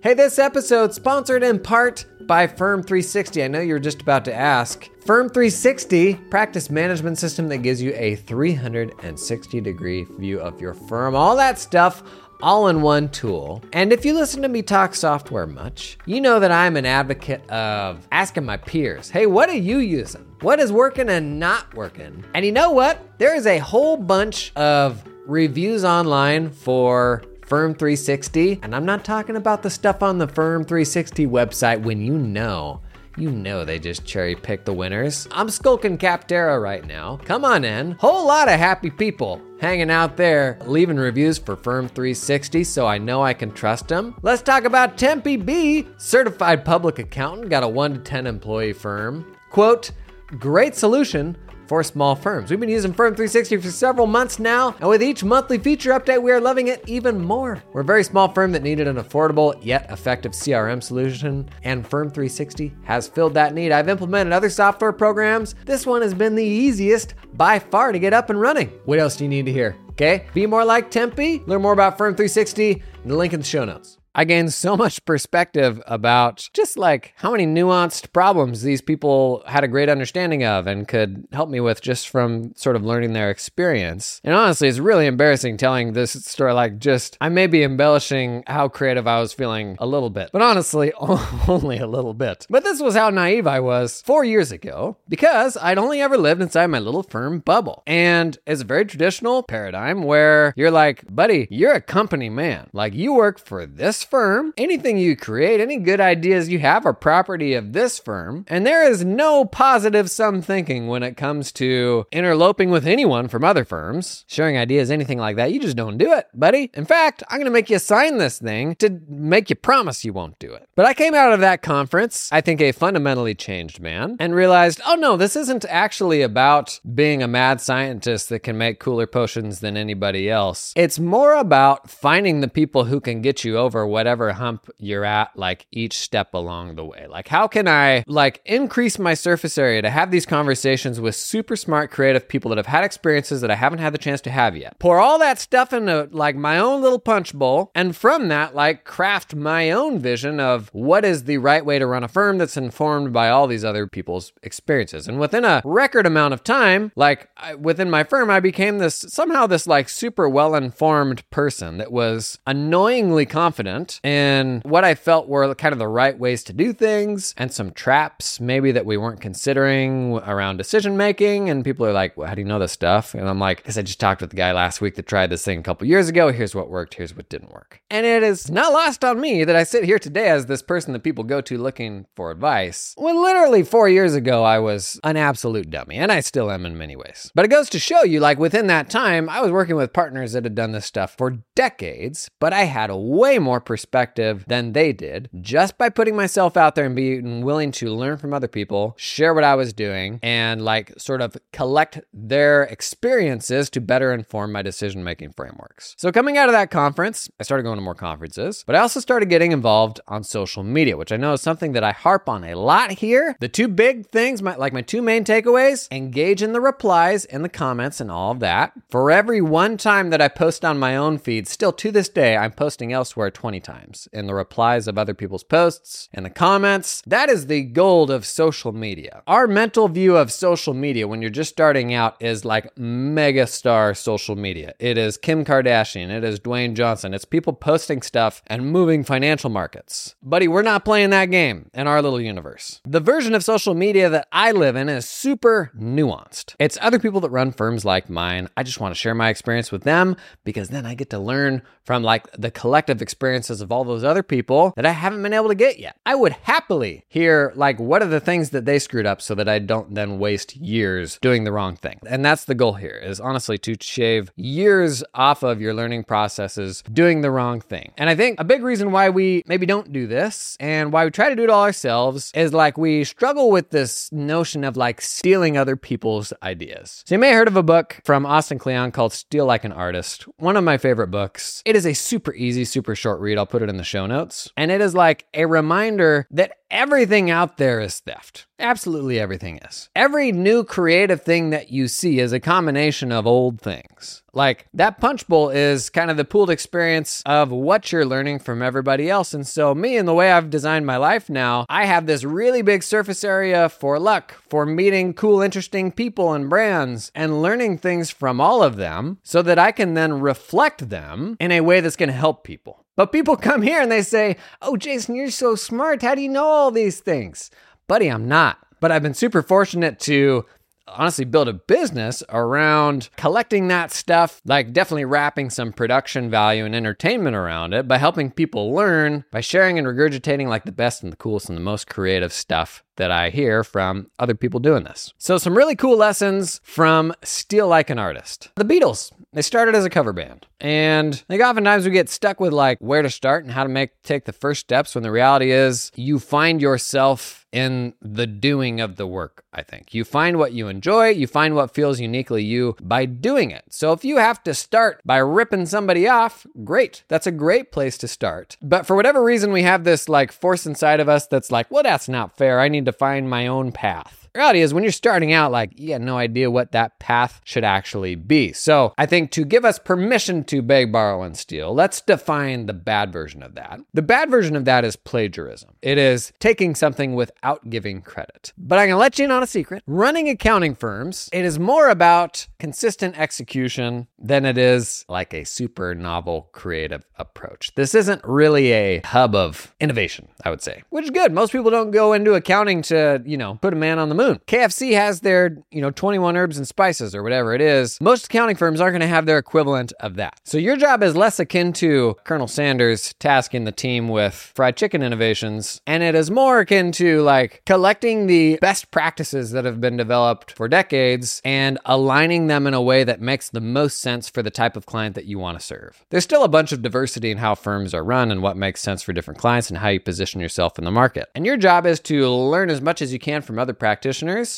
Hey, 0.02 0.14
this 0.14 0.40
episode 0.40 0.94
sponsored 0.94 1.44
in 1.44 1.60
part 1.60 2.06
by 2.26 2.48
Firm 2.48 2.82
360. 2.82 3.42
I 3.44 3.46
know 3.46 3.60
you 3.60 3.74
were 3.74 3.78
just 3.78 4.02
about 4.02 4.24
to 4.24 4.34
ask. 4.34 4.88
Firm 5.04 5.28
360, 5.28 6.14
practice 6.28 6.70
management 6.70 7.18
system 7.18 7.48
that 7.48 7.58
gives 7.58 7.80
you 7.80 7.92
a 7.94 8.16
360 8.16 9.60
degree 9.60 10.04
view 10.18 10.40
of 10.40 10.60
your 10.60 10.74
firm. 10.74 11.14
All 11.14 11.36
that 11.36 11.60
stuff 11.60 12.02
all 12.42 12.68
in 12.68 12.82
one 12.82 13.08
tool. 13.08 13.62
And 13.72 13.92
if 13.92 14.04
you 14.04 14.14
listen 14.14 14.42
to 14.42 14.48
me 14.48 14.60
talk 14.60 14.94
software 14.94 15.46
much, 15.46 15.96
you 16.04 16.20
know 16.20 16.40
that 16.40 16.50
I'm 16.50 16.76
an 16.76 16.84
advocate 16.84 17.48
of 17.48 18.06
asking 18.10 18.44
my 18.44 18.56
peers, 18.56 19.08
hey, 19.08 19.26
what 19.26 19.48
are 19.48 19.56
you 19.56 19.78
using? 19.78 20.26
What 20.40 20.58
is 20.58 20.72
working 20.72 21.08
and 21.08 21.38
not 21.38 21.72
working? 21.74 22.24
And 22.34 22.44
you 22.44 22.52
know 22.52 22.72
what? 22.72 22.98
There 23.18 23.34
is 23.34 23.46
a 23.46 23.58
whole 23.58 23.96
bunch 23.96 24.52
of 24.56 25.02
reviews 25.24 25.84
online 25.84 26.50
for 26.50 27.22
Firm 27.46 27.74
360. 27.74 28.60
And 28.62 28.74
I'm 28.74 28.84
not 28.84 29.04
talking 29.04 29.36
about 29.36 29.62
the 29.62 29.70
stuff 29.70 30.02
on 30.02 30.18
the 30.18 30.26
Firm 30.26 30.64
360 30.64 31.26
website 31.26 31.82
when 31.82 32.00
you 32.00 32.18
know 32.18 32.80
you 33.16 33.30
know 33.30 33.64
they 33.64 33.78
just 33.78 34.04
cherry 34.04 34.34
pick 34.34 34.64
the 34.64 34.72
winners. 34.72 35.28
I'm 35.32 35.50
skulking 35.50 35.98
Capterra 35.98 36.60
right 36.60 36.86
now. 36.86 37.18
Come 37.24 37.44
on 37.44 37.64
in. 37.64 37.92
Whole 37.92 38.26
lot 38.26 38.48
of 38.48 38.58
happy 38.58 38.90
people 38.90 39.40
hanging 39.60 39.90
out 39.90 40.16
there, 40.16 40.58
leaving 40.66 40.96
reviews 40.96 41.38
for 41.38 41.56
Firm 41.56 41.88
360 41.88 42.64
so 42.64 42.86
I 42.86 42.98
know 42.98 43.22
I 43.22 43.34
can 43.34 43.52
trust 43.52 43.88
them. 43.88 44.14
Let's 44.22 44.42
talk 44.42 44.64
about 44.64 44.98
Tempe 44.98 45.36
B, 45.36 45.86
certified 45.98 46.64
public 46.64 46.98
accountant, 46.98 47.48
got 47.48 47.62
a 47.62 47.68
1 47.68 47.94
to 47.94 48.00
10 48.00 48.26
employee 48.26 48.72
firm. 48.72 49.36
Quote, 49.50 49.92
great 50.38 50.74
solution 50.74 51.36
for 51.72 51.82
small 51.82 52.14
firms. 52.14 52.50
We've 52.50 52.60
been 52.60 52.68
using 52.68 52.92
Firm 52.92 53.14
360 53.14 53.56
for 53.56 53.70
several 53.70 54.06
months 54.06 54.38
now, 54.38 54.76
and 54.78 54.90
with 54.90 55.02
each 55.02 55.24
monthly 55.24 55.56
feature 55.56 55.92
update, 55.92 56.22
we 56.22 56.30
are 56.30 56.38
loving 56.38 56.68
it 56.68 56.86
even 56.86 57.18
more. 57.18 57.62
We're 57.72 57.80
a 57.80 57.84
very 57.84 58.04
small 58.04 58.28
firm 58.30 58.52
that 58.52 58.62
needed 58.62 58.86
an 58.86 58.96
affordable 58.96 59.58
yet 59.62 59.90
effective 59.90 60.32
CRM 60.32 60.82
solution, 60.82 61.48
and 61.64 61.86
Firm 61.86 62.10
360 62.10 62.74
has 62.84 63.08
filled 63.08 63.32
that 63.32 63.54
need. 63.54 63.72
I've 63.72 63.88
implemented 63.88 64.34
other 64.34 64.50
software 64.50 64.92
programs. 64.92 65.54
This 65.64 65.86
one 65.86 66.02
has 66.02 66.12
been 66.12 66.34
the 66.34 66.44
easiest 66.44 67.14
by 67.38 67.58
far 67.58 67.90
to 67.90 67.98
get 67.98 68.12
up 68.12 68.28
and 68.28 68.38
running. 68.38 68.68
What 68.84 68.98
else 68.98 69.16
do 69.16 69.24
you 69.24 69.30
need 69.30 69.46
to 69.46 69.52
hear? 69.52 69.74
Okay? 69.92 70.26
Be 70.34 70.44
more 70.44 70.66
like 70.66 70.90
Tempe. 70.90 71.42
Learn 71.46 71.62
more 71.62 71.72
about 71.72 71.96
Firm 71.96 72.12
360 72.12 72.82
in 73.02 73.08
the 73.08 73.16
link 73.16 73.32
in 73.32 73.40
the 73.40 73.46
show 73.46 73.64
notes. 73.64 73.96
I 74.14 74.24
gained 74.24 74.52
so 74.52 74.76
much 74.82 75.04
perspective 75.04 75.82
about 75.86 76.48
just 76.52 76.76
like 76.76 77.14
how 77.16 77.32
many 77.32 77.46
nuanced 77.46 78.12
problems 78.12 78.62
these 78.62 78.82
people 78.82 79.42
had 79.46 79.64
a 79.64 79.68
great 79.68 79.88
understanding 79.88 80.44
of 80.44 80.66
and 80.66 80.86
could 80.86 81.26
help 81.32 81.48
me 81.48 81.60
with 81.60 81.80
just 81.80 82.08
from 82.08 82.54
sort 82.54 82.76
of 82.76 82.84
learning 82.84 83.12
their 83.12 83.30
experience. 83.30 84.20
And 84.24 84.34
honestly, 84.34 84.68
it's 84.68 84.78
really 84.78 85.06
embarrassing 85.06 85.56
telling 85.56 85.92
this 85.92 86.12
story. 86.12 86.52
Like, 86.52 86.78
just 86.78 87.16
I 87.20 87.28
may 87.28 87.46
be 87.46 87.62
embellishing 87.62 88.44
how 88.46 88.68
creative 88.68 89.06
I 89.06 89.20
was 89.20 89.32
feeling 89.32 89.76
a 89.78 89.86
little 89.86 90.10
bit, 90.10 90.30
but 90.32 90.42
honestly, 90.42 90.92
only 91.48 91.78
a 91.78 91.86
little 91.86 92.14
bit. 92.14 92.46
But 92.50 92.64
this 92.64 92.80
was 92.80 92.94
how 92.94 93.10
naive 93.10 93.46
I 93.46 93.60
was 93.60 94.02
four 94.02 94.24
years 94.24 94.52
ago 94.52 94.96
because 95.08 95.56
I'd 95.56 95.78
only 95.78 96.00
ever 96.00 96.18
lived 96.18 96.42
inside 96.42 96.66
my 96.66 96.78
little 96.78 97.02
firm 97.02 97.40
bubble. 97.40 97.82
And 97.86 98.38
it's 98.46 98.62
a 98.62 98.64
very 98.64 98.84
traditional 98.84 99.42
paradigm 99.42 100.02
where 100.02 100.52
you're 100.56 100.70
like, 100.70 101.04
buddy, 101.14 101.48
you're 101.50 101.72
a 101.72 101.80
company 101.80 102.28
man. 102.28 102.68
Like, 102.72 102.94
you 102.94 103.14
work 103.14 103.38
for 103.38 103.66
this 103.66 104.01
firm. 104.04 104.52
Anything 104.56 104.98
you 104.98 105.16
create, 105.16 105.60
any 105.60 105.78
good 105.78 106.00
ideas 106.00 106.48
you 106.48 106.58
have 106.58 106.86
are 106.86 106.92
property 106.92 107.54
of 107.54 107.72
this 107.72 107.98
firm. 107.98 108.44
And 108.48 108.66
there 108.66 108.88
is 108.88 109.04
no 109.04 109.44
positive 109.44 110.10
sum 110.10 110.42
thinking 110.42 110.88
when 110.88 111.02
it 111.02 111.16
comes 111.16 111.52
to 111.52 112.06
interloping 112.12 112.70
with 112.70 112.86
anyone 112.86 113.28
from 113.28 113.44
other 113.44 113.64
firms, 113.64 114.24
sharing 114.26 114.56
ideas, 114.56 114.90
anything 114.90 115.18
like 115.18 115.36
that. 115.36 115.52
You 115.52 115.60
just 115.60 115.76
don't 115.76 115.98
do 115.98 116.12
it, 116.12 116.26
buddy. 116.34 116.70
In 116.74 116.84
fact, 116.84 117.22
I'm 117.28 117.38
going 117.38 117.46
to 117.46 117.50
make 117.50 117.70
you 117.70 117.78
sign 117.78 118.18
this 118.18 118.38
thing 118.38 118.74
to 118.76 119.00
make 119.08 119.50
you 119.50 119.56
promise 119.56 120.04
you 120.04 120.12
won't 120.12 120.38
do 120.38 120.52
it. 120.52 120.68
But 120.74 120.86
I 120.86 120.94
came 120.94 121.14
out 121.14 121.32
of 121.32 121.40
that 121.40 121.62
conference, 121.62 122.28
I 122.32 122.40
think 122.40 122.60
a 122.60 122.72
fundamentally 122.72 123.34
changed 123.34 123.80
man, 123.80 124.16
and 124.18 124.34
realized, 124.34 124.80
oh 124.86 124.94
no, 124.94 125.16
this 125.16 125.36
isn't 125.36 125.64
actually 125.68 126.22
about 126.22 126.80
being 126.94 127.22
a 127.22 127.28
mad 127.28 127.60
scientist 127.60 128.28
that 128.28 128.40
can 128.40 128.58
make 128.58 128.80
cooler 128.80 129.06
potions 129.06 129.60
than 129.60 129.76
anybody 129.76 130.30
else. 130.30 130.72
It's 130.76 130.98
more 130.98 131.34
about 131.34 131.90
finding 131.90 132.40
the 132.40 132.48
people 132.48 132.84
who 132.84 133.00
can 133.00 133.22
get 133.22 133.44
you 133.44 133.56
over 133.58 133.86
whatever 133.92 134.32
hump 134.32 134.68
you're 134.78 135.04
at, 135.04 135.36
like 135.36 135.66
each 135.70 135.98
step 135.98 136.34
along 136.34 136.74
the 136.74 136.84
way. 136.84 137.06
Like, 137.08 137.28
how 137.28 137.46
can 137.46 137.68
I 137.68 138.04
like 138.06 138.40
increase 138.44 138.98
my 138.98 139.14
surface 139.14 139.58
area 139.58 139.82
to 139.82 139.90
have 139.90 140.10
these 140.10 140.26
conversations 140.26 141.00
with 141.00 141.14
super 141.14 141.54
smart, 141.54 141.90
creative 141.90 142.26
people 142.26 142.48
that 142.48 142.58
have 142.58 142.66
had 142.66 142.84
experiences 142.84 143.42
that 143.42 143.50
I 143.50 143.54
haven't 143.54 143.80
had 143.80 143.92
the 143.92 143.98
chance 143.98 144.20
to 144.22 144.30
have 144.30 144.56
yet? 144.56 144.78
Pour 144.78 144.98
all 144.98 145.18
that 145.18 145.38
stuff 145.38 145.72
into 145.72 146.08
like 146.10 146.34
my 146.34 146.58
own 146.58 146.82
little 146.82 146.98
punch 146.98 147.34
bowl, 147.34 147.70
and 147.74 147.94
from 147.94 148.28
that, 148.28 148.54
like 148.54 148.84
craft 148.84 149.34
my 149.34 149.70
own 149.70 149.98
vision 149.98 150.40
of 150.40 150.70
what 150.72 151.04
is 151.04 151.24
the 151.24 151.38
right 151.38 151.64
way 151.64 151.78
to 151.78 151.86
run 151.86 152.02
a 152.02 152.08
firm 152.08 152.38
that's 152.38 152.56
informed 152.56 153.12
by 153.12 153.28
all 153.28 153.46
these 153.46 153.64
other 153.64 153.86
people's 153.86 154.32
experiences. 154.42 155.06
And 155.06 155.20
within 155.20 155.44
a 155.44 155.60
record 155.64 156.06
amount 156.06 156.34
of 156.34 156.42
time, 156.42 156.92
like 156.96 157.28
I, 157.36 157.54
within 157.54 157.90
my 157.90 158.04
firm, 158.04 158.30
I 158.30 158.40
became 158.40 158.78
this 158.78 159.04
somehow 159.08 159.46
this 159.46 159.66
like 159.66 159.88
super 159.88 160.28
well 160.28 160.54
informed 160.54 161.28
person 161.30 161.76
that 161.76 161.92
was 161.92 162.38
annoyingly 162.46 163.26
confident 163.26 163.81
in 164.02 164.60
what 164.64 164.84
I 164.84 164.94
felt 164.94 165.28
were 165.28 165.54
kind 165.54 165.72
of 165.72 165.78
the 165.78 165.88
right 165.88 166.18
ways 166.18 166.44
to 166.44 166.52
do 166.52 166.72
things 166.72 167.34
and 167.36 167.52
some 167.52 167.70
traps 167.70 168.40
maybe 168.40 168.72
that 168.72 168.86
we 168.86 168.96
weren't 168.96 169.20
considering 169.20 170.18
around 170.18 170.56
decision 170.56 170.96
making. 170.96 171.50
And 171.50 171.64
people 171.64 171.86
are 171.86 171.92
like, 171.92 172.16
well, 172.16 172.28
how 172.28 172.34
do 172.34 172.40
you 172.40 172.46
know 172.46 172.58
this 172.58 172.72
stuff? 172.72 173.14
And 173.14 173.28
I'm 173.28 173.38
like, 173.38 173.58
because 173.58 173.78
I 173.78 173.82
just 173.82 174.00
talked 174.00 174.20
with 174.20 174.30
the 174.30 174.36
guy 174.36 174.52
last 174.52 174.80
week 174.80 174.94
that 174.96 175.06
tried 175.06 175.30
this 175.30 175.44
thing 175.44 175.58
a 175.58 175.62
couple 175.62 175.86
years 175.86 176.08
ago. 176.08 176.32
Here's 176.32 176.54
what 176.54 176.70
worked, 176.70 176.94
here's 176.94 177.16
what 177.16 177.28
didn't 177.28 177.52
work. 177.52 177.80
And 177.90 178.06
it 178.06 178.22
is 178.22 178.50
not 178.50 178.72
lost 178.72 179.04
on 179.04 179.20
me 179.20 179.44
that 179.44 179.56
I 179.56 179.64
sit 179.64 179.84
here 179.84 179.98
today 179.98 180.28
as 180.28 180.46
this 180.46 180.62
person 180.62 180.92
that 180.92 181.02
people 181.02 181.24
go 181.24 181.40
to 181.42 181.58
looking 181.58 182.06
for 182.16 182.30
advice. 182.30 182.94
When 182.96 183.22
literally 183.22 183.62
four 183.62 183.88
years 183.88 184.14
ago, 184.14 184.44
I 184.44 184.58
was 184.58 185.00
an 185.04 185.16
absolute 185.16 185.70
dummy, 185.70 185.96
and 185.96 186.10
I 186.10 186.20
still 186.20 186.50
am 186.50 186.66
in 186.66 186.76
many 186.78 186.96
ways. 186.96 187.30
But 187.34 187.44
it 187.44 187.48
goes 187.48 187.68
to 187.70 187.78
show 187.78 188.02
you, 188.02 188.20
like 188.20 188.38
within 188.38 188.66
that 188.68 188.90
time, 188.90 189.28
I 189.28 189.40
was 189.40 189.50
working 189.50 189.76
with 189.76 189.92
partners 189.92 190.32
that 190.32 190.44
had 190.44 190.54
done 190.54 190.72
this 190.72 190.86
stuff 190.86 191.16
for 191.16 191.38
decades, 191.54 192.30
but 192.40 192.52
I 192.52 192.64
had 192.64 192.90
a 192.90 192.96
way 192.96 193.38
more 193.38 193.60
perspective 193.72 194.44
than 194.48 194.74
they 194.74 194.92
did 194.92 195.30
just 195.40 195.78
by 195.78 195.88
putting 195.88 196.14
myself 196.14 196.58
out 196.58 196.74
there 196.74 196.84
and 196.84 196.94
being 196.94 197.40
willing 197.40 197.70
to 197.72 197.88
learn 197.88 198.18
from 198.18 198.34
other 198.34 198.46
people, 198.46 198.94
share 198.98 199.32
what 199.32 199.44
I 199.44 199.54
was 199.54 199.72
doing, 199.72 200.20
and 200.22 200.62
like 200.62 200.92
sort 200.98 201.22
of 201.22 201.38
collect 201.54 201.98
their 202.12 202.64
experiences 202.64 203.70
to 203.70 203.80
better 203.80 204.12
inform 204.12 204.52
my 204.52 204.60
decision 204.60 205.02
making 205.02 205.32
frameworks. 205.32 205.94
So, 205.96 206.12
coming 206.12 206.36
out 206.36 206.50
of 206.50 206.52
that 206.52 206.70
conference, 206.70 207.30
I 207.40 207.44
started 207.44 207.62
going 207.62 207.78
to 207.78 207.82
more 207.82 207.94
conferences, 207.94 208.62
but 208.66 208.76
I 208.76 208.80
also 208.80 209.00
started 209.00 209.30
getting 209.30 209.52
involved 209.52 210.00
on 210.06 210.22
social 210.22 210.62
media, 210.62 210.98
which 210.98 211.12
I 211.12 211.16
know 211.16 211.32
is 211.32 211.40
something 211.40 211.72
that 211.72 211.82
I 211.82 211.92
harp 211.92 212.28
on 212.28 212.44
a 212.44 212.56
lot 212.56 212.90
here. 212.90 213.36
The 213.40 213.48
two 213.48 213.68
big 213.68 214.10
things, 214.10 214.42
my, 214.42 214.54
like 214.56 214.74
my 214.74 214.82
two 214.82 215.00
main 215.00 215.24
takeaways 215.24 215.88
engage 215.90 216.42
in 216.42 216.52
the 216.52 216.60
replies 216.60 217.24
and 217.24 217.42
the 217.42 217.48
comments 217.48 218.02
and 218.02 218.10
all 218.10 218.32
of 218.32 218.40
that. 218.40 218.74
For 218.90 219.10
every 219.10 219.40
one 219.40 219.78
time 219.78 220.10
that 220.10 220.20
I 220.20 220.28
post 220.28 220.62
on 220.62 220.78
my 220.78 220.94
own 220.94 221.16
feed, 221.16 221.48
still 221.48 221.72
to 221.72 221.90
this 221.90 222.10
day, 222.10 222.36
I'm 222.36 222.52
posting 222.52 222.92
elsewhere 222.92 223.30
20 223.30 223.61
times 223.62 224.08
in 224.12 224.26
the 224.26 224.34
replies 224.34 224.88
of 224.88 224.98
other 224.98 225.14
people's 225.14 225.44
posts 225.44 226.08
and 226.12 226.24
the 226.24 226.30
comments. 226.30 227.02
That 227.06 227.28
is 227.28 227.46
the 227.46 227.62
gold 227.62 228.10
of 228.10 228.26
social 228.26 228.72
media. 228.72 229.22
Our 229.26 229.46
mental 229.46 229.88
view 229.88 230.16
of 230.16 230.32
social 230.32 230.74
media 230.74 231.08
when 231.08 231.22
you're 231.22 231.30
just 231.30 231.50
starting 231.50 231.94
out 231.94 232.16
is 232.20 232.44
like 232.44 232.76
mega 232.76 233.46
star 233.46 233.94
social 233.94 234.36
media. 234.36 234.74
It 234.78 234.98
is 234.98 235.16
Kim 235.16 235.44
Kardashian, 235.44 236.10
it 236.10 236.24
is 236.24 236.40
Dwayne 236.40 236.74
Johnson, 236.74 237.14
it's 237.14 237.24
people 237.24 237.52
posting 237.52 238.02
stuff 238.02 238.42
and 238.46 238.70
moving 238.70 239.04
financial 239.04 239.50
markets. 239.50 240.14
Buddy, 240.22 240.48
we're 240.48 240.62
not 240.62 240.84
playing 240.84 241.10
that 241.10 241.30
game 241.30 241.70
in 241.74 241.86
our 241.86 242.02
little 242.02 242.20
universe. 242.20 242.80
The 242.84 243.00
version 243.00 243.34
of 243.34 243.44
social 243.44 243.74
media 243.74 244.08
that 244.08 244.28
I 244.32 244.52
live 244.52 244.76
in 244.76 244.88
is 244.88 245.08
super 245.08 245.70
nuanced. 245.76 246.54
It's 246.58 246.78
other 246.80 246.98
people 246.98 247.20
that 247.20 247.30
run 247.30 247.52
firms 247.52 247.84
like 247.84 248.08
mine. 248.08 248.48
I 248.56 248.62
just 248.62 248.80
want 248.80 248.94
to 248.94 248.98
share 248.98 249.14
my 249.14 249.28
experience 249.28 249.70
with 249.70 249.84
them 249.84 250.16
because 250.44 250.68
then 250.68 250.86
I 250.86 250.94
get 250.94 251.10
to 251.10 251.18
learn 251.18 251.62
from 251.84 252.02
like 252.02 252.30
the 252.32 252.50
collective 252.50 253.02
experiences 253.02 253.51
of 253.60 253.70
all 253.70 253.84
those 253.84 254.04
other 254.04 254.22
people 254.22 254.72
that 254.76 254.86
I 254.86 254.92
haven't 254.92 255.22
been 255.22 255.32
able 255.32 255.48
to 255.48 255.54
get 255.54 255.78
yet. 255.78 255.96
I 256.06 256.14
would 256.14 256.32
happily 256.32 257.04
hear 257.08 257.52
like 257.54 257.78
what 257.78 258.02
are 258.02 258.08
the 258.08 258.20
things 258.20 258.50
that 258.50 258.64
they 258.64 258.78
screwed 258.78 259.06
up 259.06 259.20
so 259.20 259.34
that 259.34 259.48
I 259.48 259.58
don't 259.58 259.94
then 259.94 260.18
waste 260.18 260.56
years 260.56 261.18
doing 261.20 261.44
the 261.44 261.52
wrong 261.52 261.76
thing. 261.76 261.98
And 262.06 262.24
that's 262.24 262.44
the 262.44 262.54
goal 262.54 262.74
here 262.74 263.00
is 263.02 263.20
honestly 263.20 263.58
to 263.58 263.76
shave 263.80 264.32
years 264.36 265.04
off 265.14 265.42
of 265.42 265.60
your 265.60 265.74
learning 265.74 266.04
processes 266.04 266.82
doing 266.92 267.20
the 267.20 267.30
wrong 267.30 267.60
thing. 267.60 267.92
And 267.96 268.08
I 268.08 268.14
think 268.14 268.40
a 268.40 268.44
big 268.44 268.62
reason 268.62 268.92
why 268.92 269.10
we 269.10 269.42
maybe 269.46 269.66
don't 269.66 269.92
do 269.92 270.06
this 270.06 270.56
and 270.60 270.92
why 270.92 271.04
we 271.04 271.10
try 271.10 271.28
to 271.28 271.36
do 271.36 271.44
it 271.44 271.50
all 271.50 271.62
ourselves 271.62 272.30
is 272.34 272.52
like 272.52 272.78
we 272.78 273.04
struggle 273.04 273.50
with 273.50 273.70
this 273.70 274.10
notion 274.12 274.64
of 274.64 274.76
like 274.76 275.00
stealing 275.00 275.56
other 275.56 275.76
people's 275.76 276.32
ideas. 276.42 277.02
So 277.06 277.14
you 277.14 277.18
may 277.18 277.28
have 277.28 277.36
heard 277.36 277.48
of 277.48 277.56
a 277.56 277.62
book 277.62 278.00
from 278.04 278.26
Austin 278.26 278.58
Kleon 278.58 278.92
called 278.92 279.12
Steal 279.12 279.46
Like 279.46 279.64
an 279.64 279.72
Artist, 279.72 280.24
one 280.38 280.56
of 280.56 280.64
my 280.64 280.78
favorite 280.78 281.08
books. 281.08 281.62
It 281.64 281.76
is 281.76 281.86
a 281.86 281.94
super 281.94 282.34
easy, 282.34 282.64
super 282.64 282.94
short 282.94 283.20
read. 283.20 283.31
I'll 283.38 283.46
put 283.46 283.62
it 283.62 283.68
in 283.68 283.76
the 283.76 283.84
show 283.84 284.06
notes. 284.06 284.50
And 284.56 284.70
it 284.70 284.80
is 284.80 284.94
like 284.94 285.26
a 285.34 285.46
reminder 285.46 286.26
that 286.30 286.56
everything 286.72 287.30
out 287.30 287.58
there 287.58 287.80
is 287.80 288.00
theft. 288.00 288.46
Absolutely 288.58 289.20
everything 289.20 289.58
is. 289.68 289.90
Every 289.94 290.32
new 290.32 290.64
creative 290.64 291.22
thing 291.22 291.50
that 291.50 291.70
you 291.70 291.88
see 291.88 292.18
is 292.18 292.32
a 292.32 292.40
combination 292.40 293.12
of 293.12 293.26
old 293.26 293.60
things. 293.60 294.22
Like 294.32 294.66
that 294.72 294.98
punch 294.98 295.28
bowl 295.28 295.50
is 295.50 295.90
kind 295.90 296.10
of 296.10 296.16
the 296.16 296.24
pooled 296.24 296.48
experience 296.48 297.22
of 297.26 297.50
what 297.50 297.92
you're 297.92 298.06
learning 298.06 298.38
from 298.38 298.62
everybody 298.62 299.10
else. 299.10 299.34
And 299.34 299.46
so, 299.46 299.74
me 299.74 299.96
and 299.96 300.08
the 300.08 300.14
way 300.14 300.32
I've 300.32 300.48
designed 300.48 300.86
my 300.86 300.96
life 300.96 301.28
now, 301.28 301.66
I 301.68 301.84
have 301.84 302.06
this 302.06 302.24
really 302.24 302.62
big 302.62 302.82
surface 302.82 303.24
area 303.24 303.68
for 303.68 303.98
luck, 303.98 304.40
for 304.48 304.64
meeting 304.64 305.12
cool, 305.12 305.42
interesting 305.42 305.92
people 305.92 306.32
and 306.32 306.48
brands 306.48 307.12
and 307.14 307.42
learning 307.42 307.78
things 307.78 308.10
from 308.10 308.40
all 308.40 308.62
of 308.62 308.76
them 308.76 309.18
so 309.22 309.42
that 309.42 309.58
I 309.58 309.72
can 309.72 309.94
then 309.94 310.20
reflect 310.20 310.88
them 310.88 311.36
in 311.38 311.52
a 311.52 311.60
way 311.60 311.80
that's 311.80 311.96
going 311.96 312.08
to 312.08 312.14
help 312.14 312.44
people. 312.44 312.81
But 312.96 313.12
people 313.12 313.36
come 313.48 313.62
here 313.62 313.80
and 313.80 313.90
they 313.90 314.02
say, 314.02 314.36
Oh, 314.60 314.76
Jason, 314.76 315.14
you're 315.14 315.30
so 315.30 315.54
smart. 315.54 316.02
How 316.02 316.14
do 316.14 316.22
you 316.22 316.28
know 316.28 316.46
all 316.46 316.70
these 316.70 317.00
things? 317.00 317.50
Buddy, 317.86 318.08
I'm 318.08 318.28
not. 318.28 318.58
But 318.80 318.90
I've 318.90 319.02
been 319.02 319.14
super 319.14 319.42
fortunate 319.42 320.00
to 320.00 320.44
honestly 320.88 321.24
build 321.24 321.48
a 321.48 321.52
business 321.52 322.22
around 322.28 323.08
collecting 323.16 323.68
that 323.68 323.90
stuff, 323.92 324.40
like 324.44 324.72
definitely 324.72 325.04
wrapping 325.04 325.50
some 325.50 325.72
production 325.72 326.30
value 326.30 326.64
and 326.64 326.74
entertainment 326.74 327.36
around 327.36 327.72
it 327.74 327.86
by 327.88 327.98
helping 327.98 328.30
people 328.30 328.72
learn, 328.72 329.24
by 329.30 329.40
sharing 329.40 329.78
and 329.78 329.86
regurgitating 329.86 330.48
like 330.48 330.64
the 330.64 330.72
best 330.72 331.02
and 331.02 331.12
the 331.12 331.16
coolest 331.16 331.48
and 331.48 331.56
the 331.56 331.62
most 331.62 331.86
creative 331.86 332.32
stuff 332.32 332.82
that 332.96 333.10
I 333.10 333.30
hear 333.30 333.64
from 333.64 334.10
other 334.18 334.34
people 334.34 334.60
doing 334.60 334.84
this. 334.84 335.12
So, 335.18 335.38
some 335.38 335.56
really 335.56 335.76
cool 335.76 335.96
lessons 335.96 336.60
from 336.62 337.12
Steal 337.22 337.68
Like 337.68 337.90
an 337.90 337.98
Artist. 337.98 338.50
The 338.56 338.64
Beatles, 338.64 339.12
they 339.32 339.42
started 339.42 339.74
as 339.74 339.84
a 339.84 339.90
cover 339.90 340.12
band. 340.12 340.46
And 340.60 341.14
I 341.14 341.32
think 341.32 341.42
oftentimes 341.42 341.84
we 341.84 341.90
get 341.90 342.08
stuck 342.08 342.38
with 342.38 342.52
like 342.52 342.78
where 342.78 343.02
to 343.02 343.10
start 343.10 343.44
and 343.44 343.52
how 343.52 343.64
to 343.64 343.68
make 343.68 344.00
take 344.02 344.26
the 344.26 344.32
first 344.32 344.60
steps 344.60 344.94
when 344.94 345.02
the 345.02 345.10
reality 345.10 345.50
is 345.50 345.90
you 345.96 346.18
find 346.18 346.62
yourself 346.62 347.42
in 347.52 347.92
the 348.00 348.26
doing 348.26 348.80
of 348.80 348.96
the 348.96 349.06
work, 349.06 349.44
I 349.52 349.62
think. 349.62 349.92
You 349.92 350.04
find 350.04 350.38
what 350.38 350.52
you 350.52 350.68
enjoy, 350.68 351.08
you 351.08 351.26
find 351.26 351.54
what 351.54 351.74
feels 351.74 352.00
uniquely 352.00 352.42
you 352.42 352.76
by 352.80 353.04
doing 353.04 353.50
it. 353.50 353.64
So 353.70 353.92
if 353.92 354.04
you 354.04 354.16
have 354.16 354.42
to 354.44 354.54
start 354.54 355.02
by 355.04 355.18
ripping 355.18 355.66
somebody 355.66 356.08
off, 356.08 356.46
great. 356.64 357.04
That's 357.08 357.26
a 357.26 357.32
great 357.32 357.70
place 357.70 357.98
to 357.98 358.08
start. 358.08 358.56
But 358.62 358.86
for 358.86 358.96
whatever 358.96 359.22
reason, 359.22 359.52
we 359.52 359.64
have 359.64 359.84
this 359.84 360.08
like 360.08 360.32
force 360.32 360.64
inside 360.64 361.00
of 361.00 361.08
us 361.08 361.26
that's 361.26 361.52
like, 361.52 361.70
well, 361.70 361.82
that's 361.82 362.08
not 362.08 362.36
fair. 362.36 362.60
I 362.60 362.68
need 362.68 362.81
to 362.84 362.92
find 362.92 363.28
my 363.28 363.46
own 363.46 363.72
path. 363.72 364.21
Reality 364.34 364.60
is, 364.60 364.72
when 364.72 364.82
you're 364.82 364.92
starting 364.92 365.32
out, 365.32 365.52
like, 365.52 365.78
you 365.78 365.88
got 365.88 366.00
no 366.00 366.16
idea 366.16 366.50
what 366.50 366.72
that 366.72 366.98
path 366.98 367.40
should 367.44 367.64
actually 367.64 368.14
be. 368.14 368.52
So, 368.52 368.94
I 368.96 369.04
think 369.04 369.30
to 369.32 369.44
give 369.44 369.64
us 369.64 369.78
permission 369.78 370.44
to 370.44 370.62
beg, 370.62 370.90
borrow, 370.90 371.22
and 371.22 371.36
steal, 371.36 371.74
let's 371.74 372.00
define 372.00 372.64
the 372.64 372.72
bad 372.72 373.12
version 373.12 373.42
of 373.42 373.54
that. 373.56 373.80
The 373.92 374.00
bad 374.00 374.30
version 374.30 374.56
of 374.56 374.64
that 374.64 374.84
is 374.84 374.96
plagiarism. 374.96 375.74
It 375.82 375.98
is 375.98 376.32
taking 376.40 376.74
something 376.74 377.14
without 377.14 377.68
giving 377.68 378.00
credit. 378.00 378.54
But 378.56 378.78
I'm 378.78 378.88
gonna 378.88 378.98
let 378.98 379.18
you 379.18 379.26
in 379.26 379.30
on 379.30 379.42
a 379.42 379.46
secret. 379.46 379.82
Running 379.86 380.28
accounting 380.30 380.74
firms, 380.74 381.28
it 381.32 381.44
is 381.44 381.58
more 381.58 381.90
about 381.90 382.46
consistent 382.58 383.18
execution 383.18 384.06
than 384.18 384.46
it 384.46 384.56
is 384.56 385.04
like 385.08 385.34
a 385.34 385.44
super 385.44 385.94
novel 385.94 386.48
creative 386.52 387.04
approach. 387.18 387.74
This 387.74 387.94
isn't 387.94 388.22
really 388.24 388.72
a 388.72 389.00
hub 389.00 389.34
of 389.34 389.74
innovation, 389.78 390.28
I 390.42 390.50
would 390.50 390.62
say, 390.62 390.84
which 390.88 391.04
is 391.04 391.10
good. 391.10 391.32
Most 391.32 391.52
people 391.52 391.70
don't 391.70 391.90
go 391.90 392.14
into 392.14 392.34
accounting 392.34 392.80
to, 392.82 393.22
you 393.26 393.36
know, 393.36 393.58
put 393.60 393.74
a 393.74 393.76
man 393.76 393.98
on 393.98 394.08
the 394.08 394.14
moon. 394.14 394.21
KFC 394.46 394.94
has 394.94 395.20
their, 395.20 395.58
you 395.70 395.80
know, 395.80 395.90
21 395.90 396.36
herbs 396.36 396.56
and 396.56 396.66
spices 396.66 397.14
or 397.14 397.22
whatever 397.22 397.54
it 397.54 397.60
is. 397.60 397.98
Most 398.00 398.26
accounting 398.26 398.56
firms 398.56 398.80
aren't 398.80 398.92
going 398.92 399.00
to 399.00 399.06
have 399.06 399.26
their 399.26 399.38
equivalent 399.38 399.92
of 400.00 400.16
that. 400.16 400.40
So 400.44 400.58
your 400.58 400.76
job 400.76 401.02
is 401.02 401.16
less 401.16 401.40
akin 401.40 401.72
to 401.74 402.14
Colonel 402.24 402.46
Sanders 402.46 403.14
tasking 403.18 403.64
the 403.64 403.72
team 403.72 404.08
with 404.08 404.34
fried 404.34 404.76
chicken 404.76 405.02
innovations, 405.02 405.80
and 405.86 406.02
it 406.02 406.14
is 406.14 406.30
more 406.30 406.60
akin 406.60 406.92
to 406.92 407.22
like 407.22 407.62
collecting 407.66 408.26
the 408.26 408.58
best 408.60 408.90
practices 408.90 409.50
that 409.50 409.64
have 409.64 409.80
been 409.80 409.96
developed 409.96 410.52
for 410.52 410.68
decades 410.68 411.40
and 411.44 411.78
aligning 411.84 412.46
them 412.46 412.66
in 412.66 412.74
a 412.74 412.82
way 412.82 413.02
that 413.04 413.20
makes 413.20 413.50
the 413.50 413.60
most 413.60 414.00
sense 414.00 414.28
for 414.28 414.42
the 414.42 414.50
type 414.50 414.76
of 414.76 414.86
client 414.86 415.16
that 415.16 415.24
you 415.24 415.38
want 415.38 415.58
to 415.58 415.64
serve. 415.64 416.04
There's 416.10 416.24
still 416.24 416.44
a 416.44 416.48
bunch 416.48 416.72
of 416.72 416.82
diversity 416.82 417.30
in 417.30 417.38
how 417.38 417.54
firms 417.54 417.92
are 417.94 418.04
run 418.04 418.30
and 418.30 418.42
what 418.42 418.56
makes 418.56 418.80
sense 418.80 419.02
for 419.02 419.12
different 419.12 419.40
clients 419.40 419.68
and 419.68 419.78
how 419.78 419.88
you 419.88 420.00
position 420.00 420.40
yourself 420.40 420.78
in 420.78 420.84
the 420.84 420.90
market. 420.90 421.28
And 421.34 421.44
your 421.44 421.56
job 421.56 421.86
is 421.86 421.98
to 422.00 422.28
learn 422.28 422.70
as 422.70 422.80
much 422.80 423.02
as 423.02 423.12
you 423.12 423.18
can 423.18 423.42
from 423.42 423.58
other 423.58 423.72
practitioners 423.72 424.11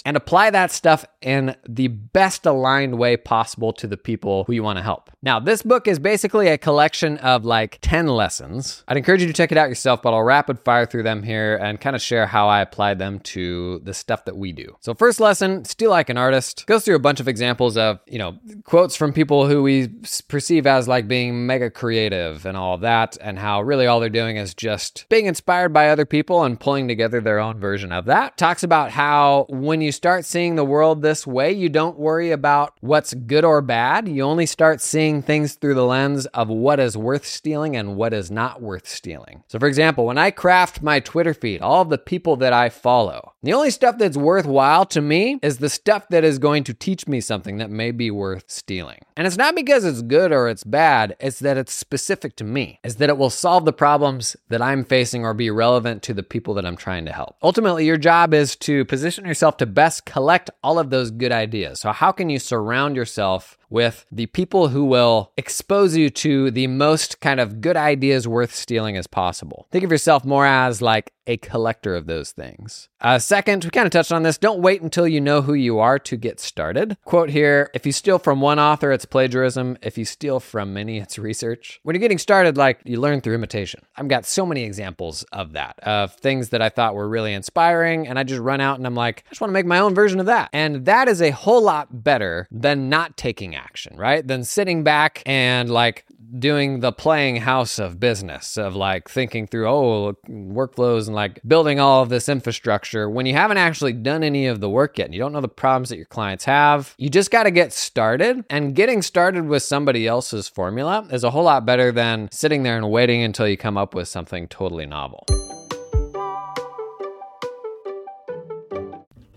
and 0.05 0.17
apply 0.17 0.51
that 0.51 0.71
stuff 0.71 1.05
in 1.21 1.57
the 1.69 1.89
best 1.89 2.47
aligned 2.47 2.99
way 2.99 3.17
possible 3.17 3.73
to 3.73 3.87
the 3.87 3.97
people 3.97 4.45
who 4.45 4.53
you 4.53 4.63
want 4.63 4.79
to 4.79 4.83
help. 4.83 5.11
Now, 5.23 5.41
this 5.41 5.63
book 5.63 5.89
is 5.89 5.99
basically 5.99 6.49
a 6.49 6.59
collection 6.59 7.19
of 7.19 7.45
like 7.45 7.79
10 7.81 8.09
lessons. 8.09 8.85
I'd 8.89 8.97
encourage 8.97 9.23
you 9.23 9.27
to 9.27 9.33
check 9.33 9.53
it 9.53 9.59
out 9.59 9.69
yourself, 9.69 10.03
but 10.03 10.13
I'll 10.13 10.23
rapid 10.23 10.59
fire 10.61 10.87
through 10.87 11.05
them 11.05 11.23
here 11.23 11.57
and 11.57 11.81
kind 11.81 11.97
of 11.97 12.03
share 12.03 12.27
how 12.27 12.49
I 12.49 12.61
applied 12.61 12.99
them 12.99 13.21
to 13.21 13.81
the 13.85 13.95
stuff 13.95 14.25
that 14.27 14.37
we 14.37 14.53
do. 14.53 14.77
So, 14.81 14.95
first 14.95 15.21
lesson, 15.21 15.65
steal 15.65 15.91
like 15.91 16.11
an 16.11 16.19
artist, 16.19 16.67
goes 16.67 16.85
through 16.85 16.97
a 16.97 17.01
bunch 17.01 17.21
of 17.21 17.29
examples 17.29 17.77
of, 17.77 18.01
you 18.07 18.19
know, 18.19 18.39
quotes 18.65 18.97
from 18.97 19.13
people 19.13 19.47
who 19.47 19.63
we 19.63 19.89
perceive 20.29 20.67
as 20.67 20.89
like 20.89 21.09
being 21.09 21.47
mega 21.47 21.71
creative 21.71 22.45
and 22.45 22.57
all 22.57 22.79
that, 22.79 23.17
and 23.21 23.39
how 23.39 23.63
really 23.63 23.87
all 23.87 24.01
they're 24.01 24.11
doing 24.11 24.37
is 24.37 24.55
just 24.55 25.07
being 25.09 25.27
inspired 25.27 25.73
by 25.73 25.89
other 25.89 26.05
people 26.05 26.45
and 26.45 26.61
pulling 26.61 26.89
together 26.89 27.21
their 27.21 27.39
own 27.39 27.59
version 27.59 27.93
of 27.93 28.05
that. 28.07 28.37
Talks 28.37 28.63
about 28.63 28.91
how 28.91 29.44
when 29.49 29.81
you 29.81 29.93
start 29.93 30.25
seeing 30.25 30.55
the 30.55 30.65
world 30.65 31.03
this 31.03 31.27
way, 31.27 31.53
you 31.53 31.69
don't 31.69 31.99
worry 31.99 32.31
about 32.31 32.75
what's 32.81 33.15
good 33.15 33.45
or 33.45 33.61
bad. 33.61 34.09
You 34.09 34.23
only 34.23 34.47
start 34.47 34.81
seeing 34.81 35.23
things 35.23 35.55
through 35.55 35.75
the 35.75 35.85
lens 35.85 36.27
of 36.27 36.49
what 36.49 36.81
is 36.81 36.97
worth 36.97 37.25
stealing 37.25 37.77
and 37.77 37.97
what 37.97 38.13
is 38.13 38.31
not 38.31 38.63
worth 38.63 38.87
stealing. 38.87 39.43
So, 39.49 39.59
for 39.59 39.67
example, 39.67 40.07
when 40.07 40.19
I 40.19 40.31
craft 40.31 40.83
my 40.83 41.01
Twitter 41.01 41.35
feed, 41.35 41.63
all 41.63 41.85
the 41.85 41.99
people 41.99 42.37
that 42.37 42.53
I 42.53 42.69
follow, 42.69 43.33
the 43.43 43.53
only 43.53 43.71
stuff 43.71 43.99
that's 43.99 44.17
worthwhile 44.17 44.87
to 44.87 45.01
me 45.01 45.39
is 45.43 45.59
the 45.59 45.69
stuff 45.69 46.09
that 46.09 46.25
is 46.25 46.39
going 46.39 46.65
to 46.65 46.75
teach 46.75 47.07
me 47.07 47.21
something 47.21 47.59
that 47.59 47.71
may 47.71 47.91
be 47.91 48.11
worth 48.11 48.45
stealing. 48.49 49.01
And 49.17 49.27
it's 49.27 49.37
not 49.37 49.55
because 49.55 49.85
it's 49.85 50.03
good 50.03 50.33
or 50.33 50.49
it's 50.49 50.65
bad, 50.65 51.17
it's 51.21 51.39
that 51.41 51.57
it's 51.57 51.75
specific 51.75 52.37
to 52.37 52.45
me, 52.45 52.81
is 52.83 52.97
that 52.97 53.11
it 53.11 53.19
will 53.19 53.31
solve 53.31 53.65
the 53.65 53.73
problems 53.73 54.37
that 54.49 54.63
I'm 54.63 54.85
facing 54.85 55.25
or 55.25 55.35
be 55.35 55.51
relevant 55.51 56.03
to 56.05 56.15
the 56.15 56.23
people 56.23 56.55
that 56.55 56.67
I'm 56.67 56.77
trying 56.77 57.05
to 57.07 57.13
help. 57.13 57.37
Ultimately, 57.43 57.87
your 57.87 57.97
job 57.97 58.35
is 58.35 58.57
to 58.57 58.85
position 58.85 59.27
yourself 59.35 59.57
to 59.57 59.67
best 59.67 60.05
collect 60.05 60.49
all 60.63 60.79
of 60.79 60.91
those 60.91 61.11
good 61.11 61.33
ideas. 61.33 61.81
So, 61.81 61.91
how 61.91 62.13
can 62.13 62.31
you 62.31 62.39
surround 62.39 62.95
yourself 62.95 63.59
with 63.75 64.07
the 64.13 64.27
people 64.27 64.69
who 64.69 64.85
will 64.85 65.33
expose 65.37 65.97
you 65.97 66.09
to 66.09 66.49
the 66.53 66.69
most 66.69 67.21
kind 67.21 67.41
of 67.41 67.61
good 67.61 67.77
ideas 67.77 68.29
worth 68.29 68.55
stealing 68.55 68.97
as 68.97 69.09
possible. 69.09 69.67
Think 69.73 69.83
of 69.83 69.91
yourself 69.91 70.25
more 70.25 70.47
as 70.47 70.81
like 70.81 71.11
a 71.27 71.37
collector 71.39 71.95
of 71.95 72.07
those 72.07 72.33
things. 72.33 72.89
Uh, 73.01 73.19
second, 73.19 73.65
we 73.65 73.71
kind 73.71 73.87
of 73.87 73.93
touched 73.93 74.13
on 74.13 74.23
this. 74.23 74.39
Don't 74.39 74.63
wait 74.63 74.83
until 74.83 75.09
you 75.09 75.21
know 75.21 75.43
who 75.43 75.55
you 75.55 75.79
are 75.79 75.99
to 76.01 76.17
get 76.17 76.41
started. 76.41 76.97
Quote 77.05 77.31
here 77.31 77.71
If 77.75 77.87
you 77.87 77.93
steal 77.93 78.19
from 78.19 78.41
one 78.41 78.59
author, 78.59 78.93
it's 78.93 79.05
plagiarism. 79.05 79.79
If 79.83 79.99
you 79.99 80.05
steal 80.05 80.41
from 80.41 80.75
many, 80.75 80.99
it's 80.99 81.19
research. 81.19 81.81
When 81.83 81.95
you're 81.95 82.01
getting 82.01 82.19
started, 82.19 82.57
like 82.57 82.81
you 82.85 83.01
learn 83.01 83.21
through 83.21 83.35
imitation. 83.35 83.81
I've 83.97 84.09
got 84.09 84.27
so 84.27 84.47
many 84.47 84.65
examples 84.65 85.23
of 85.33 85.53
that, 85.53 85.79
of 85.81 86.15
things 86.15 86.51
that 86.51 86.63
I 86.63 86.69
thought 86.69 86.95
were 86.95 87.09
really 87.09 87.33
inspiring. 87.33 88.07
And 88.07 88.19
I 88.19 88.23
just 88.23 88.41
run 88.41 88.61
out 88.61 88.79
and 88.79 88.87
I'm 88.87 88.95
like, 88.95 89.25
I 89.27 89.31
just 89.31 89.41
want 89.41 89.51
to 89.51 89.55
make 89.55 89.67
my 89.67 89.79
own 89.79 89.95
version 89.95 90.21
of 90.21 90.27
that. 90.27 90.51
And 90.53 90.85
that 90.85 91.09
is 91.09 91.23
a 91.23 91.31
whole 91.31 91.63
lot 91.63 92.05
better 92.05 92.49
than 92.51 92.89
not 92.89 93.17
taking 93.17 93.55
action, 93.55 93.64
right? 93.97 94.27
Than 94.27 94.45
sitting 94.45 94.85
back 94.85 95.23
and 95.27 95.71
like 95.71 96.05
doing 96.39 96.81
the 96.81 96.93
playing 96.93 97.37
house 97.37 97.79
of 97.79 98.01
business 98.01 98.57
of 98.57 98.75
like 98.75 99.09
thinking 99.09 99.47
through 99.47 99.69
oh 99.69 100.15
workflows 100.29 101.07
and 101.07 101.15
like 101.15 101.41
building 101.47 101.79
all 101.79 102.03
of 102.03 102.09
this 102.09 102.29
infrastructure 102.29 103.09
when 103.09 103.27
you 103.27 103.35
haven't 103.35 103.57
actually 103.57 103.93
done 103.93 104.23
any 104.25 104.47
of 104.47 104.61
the 104.61 104.69
work 104.69 104.99
yet 104.99 105.05
and 105.05 105.15
you 105.15 105.21
don't 105.21 105.33
know 105.33 105.41
the 105.41 105.49
problems 105.49 105.91
that 105.91 105.97
your 105.97 106.07
clients 106.07 106.45
have 106.45 106.95
you 106.99 107.09
just 107.09 107.31
got 107.31 107.45
to 107.45 107.51
get 107.51 107.73
started 107.73 108.45
and 108.51 108.75
getting 108.75 109.01
started 109.01 109.47
with 109.47 109.63
somebody 109.63 110.07
else's 110.07 110.49
formula 110.49 111.07
is 111.13 111.23
a 111.23 111.31
whole 111.31 111.45
lot 111.45 111.65
better 111.65 111.93
than 111.93 112.29
sitting 112.33 112.63
there 112.63 112.77
and 112.77 112.91
waiting 112.91 113.23
until 113.23 113.47
you 113.47 113.57
come 113.57 113.77
up 113.77 113.95
with 113.95 114.09
something 114.09 114.49
totally 114.49 114.87
novel 114.87 115.25